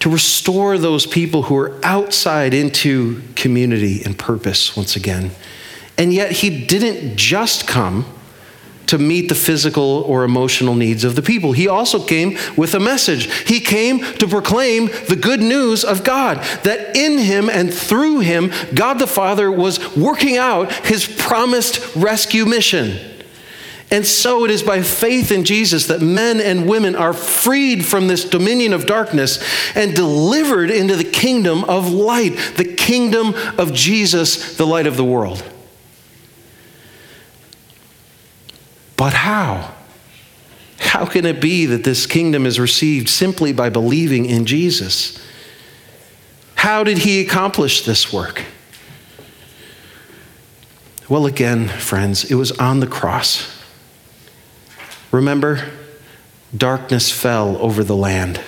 to 0.00 0.10
restore 0.10 0.78
those 0.78 1.06
people 1.06 1.42
who 1.42 1.54
were 1.54 1.78
outside 1.84 2.52
into 2.52 3.22
community 3.36 4.02
and 4.04 4.18
purpose 4.18 4.76
once 4.76 4.96
again. 4.96 5.30
And 5.96 6.12
yet, 6.12 6.32
he 6.32 6.66
didn't 6.66 7.16
just 7.16 7.68
come 7.68 8.04
to 8.86 8.98
meet 8.98 9.28
the 9.28 9.34
physical 9.34 10.02
or 10.02 10.24
emotional 10.24 10.74
needs 10.74 11.04
of 11.04 11.16
the 11.16 11.22
people. 11.22 11.52
He 11.52 11.68
also 11.68 12.04
came 12.04 12.36
with 12.56 12.74
a 12.74 12.80
message. 12.80 13.32
He 13.44 13.60
came 13.60 14.00
to 14.14 14.26
proclaim 14.26 14.86
the 15.08 15.18
good 15.20 15.40
news 15.40 15.84
of 15.84 16.04
God, 16.04 16.38
that 16.64 16.96
in 16.96 17.18
him 17.18 17.48
and 17.48 17.72
through 17.72 18.20
him, 18.20 18.52
God 18.74 18.98
the 18.98 19.06
Father 19.06 19.50
was 19.50 19.96
working 19.96 20.36
out 20.36 20.72
his 20.86 21.06
promised 21.06 21.94
rescue 21.96 22.44
mission. 22.44 22.98
And 23.90 24.06
so 24.06 24.46
it 24.46 24.50
is 24.50 24.62
by 24.62 24.80
faith 24.80 25.30
in 25.30 25.44
Jesus 25.44 25.88
that 25.88 26.00
men 26.00 26.40
and 26.40 26.66
women 26.66 26.96
are 26.96 27.12
freed 27.12 27.84
from 27.84 28.08
this 28.08 28.24
dominion 28.24 28.72
of 28.72 28.86
darkness 28.86 29.38
and 29.76 29.94
delivered 29.94 30.70
into 30.70 30.96
the 30.96 31.04
kingdom 31.04 31.62
of 31.64 31.90
light, 31.90 32.54
the 32.56 32.64
kingdom 32.64 33.34
of 33.58 33.74
Jesus, 33.74 34.56
the 34.56 34.66
light 34.66 34.86
of 34.86 34.96
the 34.96 35.04
world. 35.04 35.44
But 39.02 39.14
how? 39.14 39.74
How 40.78 41.06
can 41.06 41.26
it 41.26 41.40
be 41.40 41.66
that 41.66 41.82
this 41.82 42.06
kingdom 42.06 42.46
is 42.46 42.60
received 42.60 43.08
simply 43.08 43.52
by 43.52 43.68
believing 43.68 44.26
in 44.26 44.46
Jesus? 44.46 45.20
How 46.54 46.84
did 46.84 46.98
he 46.98 47.20
accomplish 47.20 47.84
this 47.84 48.12
work? 48.12 48.44
Well, 51.08 51.26
again, 51.26 51.66
friends, 51.66 52.30
it 52.30 52.36
was 52.36 52.52
on 52.60 52.78
the 52.78 52.86
cross. 52.86 53.60
Remember, 55.10 55.68
darkness 56.56 57.10
fell 57.10 57.56
over 57.56 57.82
the 57.82 57.96
land. 57.96 58.40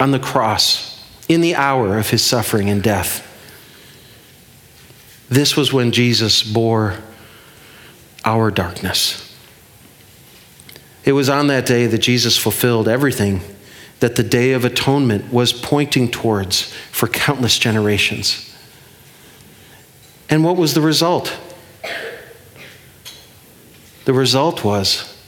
On 0.00 0.10
the 0.10 0.18
cross, 0.18 1.00
in 1.28 1.42
the 1.42 1.54
hour 1.54 1.96
of 1.96 2.10
his 2.10 2.24
suffering 2.24 2.68
and 2.68 2.82
death, 2.82 3.24
this 5.28 5.56
was 5.56 5.72
when 5.72 5.92
Jesus 5.92 6.42
bore 6.42 6.96
our 8.24 8.50
darkness. 8.50 9.26
It 11.04 11.12
was 11.12 11.28
on 11.28 11.46
that 11.46 11.66
day 11.66 11.86
that 11.86 11.98
Jesus 11.98 12.36
fulfilled 12.36 12.86
everything 12.86 13.40
that 14.00 14.16
the 14.16 14.22
Day 14.22 14.52
of 14.52 14.64
Atonement 14.64 15.32
was 15.32 15.52
pointing 15.52 16.10
towards 16.10 16.72
for 16.90 17.06
countless 17.06 17.58
generations. 17.58 18.54
And 20.28 20.44
what 20.44 20.56
was 20.56 20.74
the 20.74 20.80
result? 20.80 21.36
The 24.04 24.12
result 24.12 24.64
was 24.64 25.18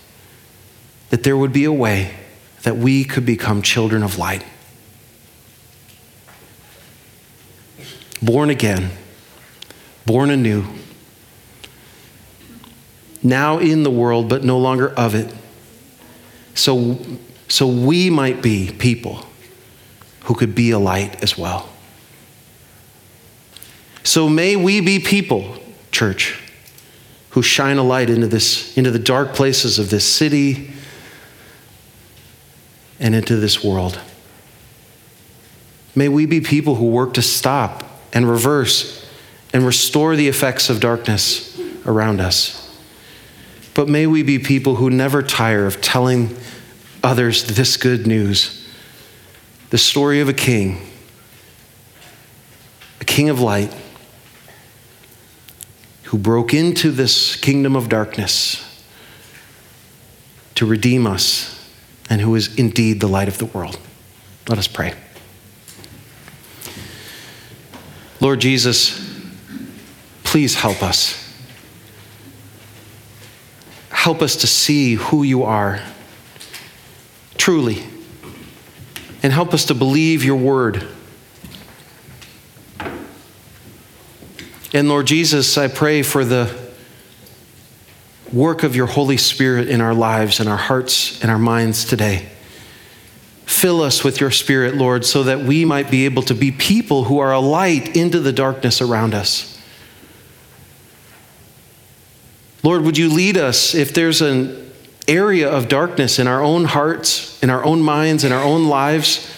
that 1.10 1.22
there 1.22 1.36
would 1.36 1.52
be 1.52 1.64
a 1.64 1.72
way 1.72 2.14
that 2.62 2.76
we 2.76 3.04
could 3.04 3.26
become 3.26 3.60
children 3.60 4.02
of 4.02 4.18
light. 4.18 4.44
Born 8.22 8.50
again, 8.50 8.90
born 10.06 10.30
anew 10.30 10.64
now 13.22 13.58
in 13.58 13.82
the 13.82 13.90
world, 13.90 14.28
but 14.28 14.44
no 14.44 14.58
longer 14.58 14.90
of 14.90 15.14
it. 15.14 15.32
So, 16.54 16.98
so 17.48 17.66
we 17.66 18.10
might 18.10 18.42
be 18.42 18.72
people 18.78 19.24
who 20.24 20.34
could 20.34 20.54
be 20.54 20.70
a 20.70 20.78
light 20.78 21.22
as 21.22 21.36
well. 21.36 21.68
So 24.04 24.28
may 24.28 24.56
we 24.56 24.80
be 24.80 24.98
people, 24.98 25.56
church, 25.90 26.38
who 27.30 27.42
shine 27.42 27.78
a 27.78 27.82
light 27.82 28.10
into 28.10 28.26
this 28.26 28.76
into 28.76 28.90
the 28.90 28.98
dark 28.98 29.32
places 29.34 29.78
of 29.78 29.90
this 29.90 30.04
city 30.04 30.72
and 33.00 33.14
into 33.14 33.36
this 33.36 33.64
world. 33.64 33.98
May 35.94 36.08
we 36.08 36.26
be 36.26 36.40
people 36.40 36.74
who 36.74 36.86
work 36.86 37.14
to 37.14 37.22
stop 37.22 37.84
and 38.12 38.28
reverse 38.28 39.06
and 39.52 39.64
restore 39.66 40.16
the 40.16 40.28
effects 40.28 40.70
of 40.70 40.80
darkness 40.80 41.58
around 41.84 42.20
us. 42.20 42.61
But 43.74 43.88
may 43.88 44.06
we 44.06 44.22
be 44.22 44.38
people 44.38 44.76
who 44.76 44.90
never 44.90 45.22
tire 45.22 45.66
of 45.66 45.80
telling 45.80 46.36
others 47.02 47.44
this 47.44 47.76
good 47.76 48.06
news 48.06 48.58
the 49.70 49.78
story 49.78 50.20
of 50.20 50.28
a 50.28 50.34
king, 50.34 50.86
a 53.00 53.04
king 53.06 53.30
of 53.30 53.40
light, 53.40 53.74
who 56.02 56.18
broke 56.18 56.52
into 56.52 56.90
this 56.90 57.36
kingdom 57.36 57.74
of 57.74 57.88
darkness 57.88 58.84
to 60.54 60.66
redeem 60.66 61.06
us 61.06 61.58
and 62.10 62.20
who 62.20 62.34
is 62.34 62.54
indeed 62.56 63.00
the 63.00 63.06
light 63.06 63.28
of 63.28 63.38
the 63.38 63.46
world. 63.46 63.78
Let 64.46 64.58
us 64.58 64.68
pray. 64.68 64.92
Lord 68.20 68.40
Jesus, 68.40 69.18
please 70.22 70.54
help 70.54 70.82
us. 70.82 71.21
Help 73.92 74.22
us 74.22 74.36
to 74.36 74.46
see 74.46 74.94
who 74.94 75.22
you 75.22 75.44
are 75.44 75.80
truly. 77.36 77.84
And 79.22 79.32
help 79.32 79.54
us 79.54 79.66
to 79.66 79.74
believe 79.74 80.24
your 80.24 80.36
word. 80.36 80.86
And 84.74 84.88
Lord 84.88 85.06
Jesus, 85.06 85.58
I 85.58 85.68
pray 85.68 86.02
for 86.02 86.24
the 86.24 86.56
work 88.32 88.62
of 88.62 88.74
your 88.74 88.86
Holy 88.86 89.16
Spirit 89.18 89.68
in 89.68 89.80
our 89.80 89.92
lives, 89.92 90.40
in 90.40 90.48
our 90.48 90.56
hearts, 90.56 91.22
and 91.22 91.30
our 91.30 91.38
minds 91.38 91.84
today. 91.84 92.28
Fill 93.44 93.82
us 93.82 94.02
with 94.02 94.20
your 94.20 94.30
Spirit, 94.30 94.74
Lord, 94.76 95.04
so 95.04 95.24
that 95.24 95.40
we 95.40 95.64
might 95.64 95.90
be 95.90 96.04
able 96.06 96.22
to 96.22 96.34
be 96.34 96.50
people 96.50 97.04
who 97.04 97.18
are 97.18 97.32
a 97.32 97.40
light 97.40 97.96
into 97.96 98.18
the 98.18 98.32
darkness 98.32 98.80
around 98.80 99.14
us. 99.14 99.51
Lord, 102.62 102.82
would 102.82 102.96
you 102.96 103.08
lead 103.08 103.36
us 103.36 103.74
if 103.74 103.92
there's 103.92 104.22
an 104.22 104.70
area 105.08 105.50
of 105.50 105.68
darkness 105.68 106.18
in 106.18 106.28
our 106.28 106.42
own 106.42 106.64
hearts, 106.64 107.42
in 107.42 107.50
our 107.50 107.64
own 107.64 107.80
minds, 107.82 108.24
in 108.24 108.32
our 108.32 108.42
own 108.42 108.68
lives? 108.68 109.28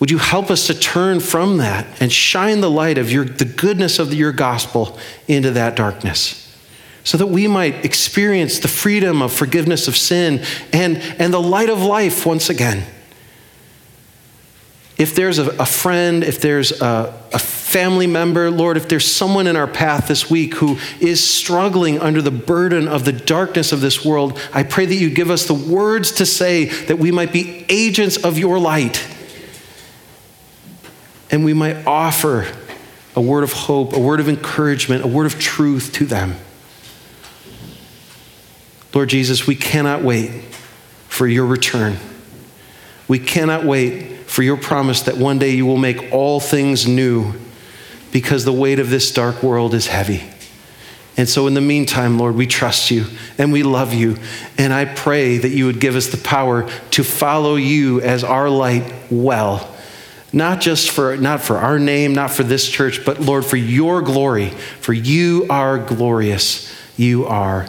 Would 0.00 0.10
you 0.10 0.18
help 0.18 0.50
us 0.50 0.66
to 0.66 0.74
turn 0.74 1.20
from 1.20 1.58
that 1.58 1.86
and 2.00 2.12
shine 2.12 2.60
the 2.60 2.70
light 2.70 2.98
of 2.98 3.10
your, 3.10 3.24
the 3.24 3.44
goodness 3.44 3.98
of 3.98 4.12
your 4.12 4.32
gospel 4.32 4.98
into 5.26 5.50
that 5.52 5.76
darkness? 5.76 6.42
So 7.04 7.16
that 7.18 7.28
we 7.28 7.46
might 7.46 7.84
experience 7.84 8.58
the 8.58 8.68
freedom 8.68 9.22
of 9.22 9.32
forgiveness 9.32 9.86
of 9.86 9.96
sin 9.96 10.42
and, 10.72 10.98
and 11.18 11.32
the 11.32 11.40
light 11.40 11.70
of 11.70 11.82
life 11.82 12.26
once 12.26 12.50
again. 12.50 12.84
If 14.98 15.14
there's 15.14 15.38
a, 15.38 15.50
a 15.58 15.66
friend, 15.66 16.24
if 16.24 16.40
there's 16.40 16.80
a, 16.80 17.14
a 17.32 17.38
family 17.66 18.06
member, 18.06 18.48
Lord, 18.48 18.76
if 18.76 18.88
there's 18.88 19.10
someone 19.10 19.48
in 19.48 19.56
our 19.56 19.66
path 19.66 20.06
this 20.06 20.30
week 20.30 20.54
who 20.54 20.78
is 21.00 21.28
struggling 21.28 21.98
under 21.98 22.22
the 22.22 22.30
burden 22.30 22.86
of 22.86 23.04
the 23.04 23.10
darkness 23.12 23.72
of 23.72 23.80
this 23.80 24.04
world, 24.04 24.40
I 24.52 24.62
pray 24.62 24.86
that 24.86 24.94
you 24.94 25.10
give 25.10 25.30
us 25.30 25.46
the 25.46 25.54
words 25.54 26.12
to 26.12 26.26
say 26.26 26.66
that 26.84 27.00
we 27.00 27.10
might 27.10 27.32
be 27.32 27.66
agents 27.68 28.18
of 28.18 28.38
your 28.38 28.60
light. 28.60 29.04
And 31.28 31.44
we 31.44 31.54
might 31.54 31.84
offer 31.88 32.46
a 33.16 33.20
word 33.20 33.42
of 33.42 33.52
hope, 33.52 33.94
a 33.94 33.98
word 33.98 34.20
of 34.20 34.28
encouragement, 34.28 35.04
a 35.04 35.08
word 35.08 35.26
of 35.26 35.40
truth 35.40 35.92
to 35.94 36.06
them. 36.06 36.36
Lord 38.94 39.08
Jesus, 39.08 39.48
we 39.48 39.56
cannot 39.56 40.02
wait 40.02 40.30
for 41.08 41.26
your 41.26 41.44
return. 41.44 41.96
We 43.08 43.18
cannot 43.18 43.64
wait 43.64 44.20
for 44.30 44.44
your 44.44 44.56
promise 44.56 45.02
that 45.02 45.16
one 45.16 45.40
day 45.40 45.50
you 45.50 45.66
will 45.66 45.76
make 45.76 46.12
all 46.12 46.38
things 46.38 46.86
new 46.86 47.34
because 48.12 48.44
the 48.44 48.52
weight 48.52 48.78
of 48.78 48.90
this 48.90 49.12
dark 49.12 49.42
world 49.42 49.74
is 49.74 49.88
heavy. 49.88 50.24
And 51.16 51.28
so, 51.28 51.46
in 51.46 51.54
the 51.54 51.62
meantime, 51.62 52.18
Lord, 52.18 52.34
we 52.34 52.46
trust 52.46 52.90
you 52.90 53.06
and 53.38 53.50
we 53.50 53.62
love 53.62 53.94
you. 53.94 54.18
And 54.58 54.72
I 54.72 54.84
pray 54.84 55.38
that 55.38 55.48
you 55.48 55.66
would 55.66 55.80
give 55.80 55.96
us 55.96 56.08
the 56.08 56.18
power 56.18 56.68
to 56.90 57.02
follow 57.04 57.56
you 57.56 58.02
as 58.02 58.22
our 58.22 58.50
light 58.50 58.92
well. 59.10 59.72
Not 60.32 60.60
just 60.60 60.90
for, 60.90 61.16
not 61.16 61.40
for 61.40 61.56
our 61.56 61.78
name, 61.78 62.14
not 62.14 62.30
for 62.30 62.42
this 62.42 62.68
church, 62.68 63.04
but 63.06 63.20
Lord, 63.20 63.46
for 63.46 63.56
your 63.56 64.02
glory. 64.02 64.50
For 64.50 64.92
you 64.92 65.46
are 65.48 65.78
glorious. 65.78 66.70
You 66.98 67.24
are 67.26 67.66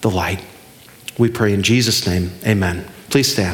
the 0.00 0.10
light. 0.10 0.42
We 1.18 1.30
pray 1.30 1.52
in 1.52 1.62
Jesus' 1.62 2.06
name. 2.06 2.32
Amen. 2.44 2.84
Please 3.10 3.32
stand. 3.32 3.48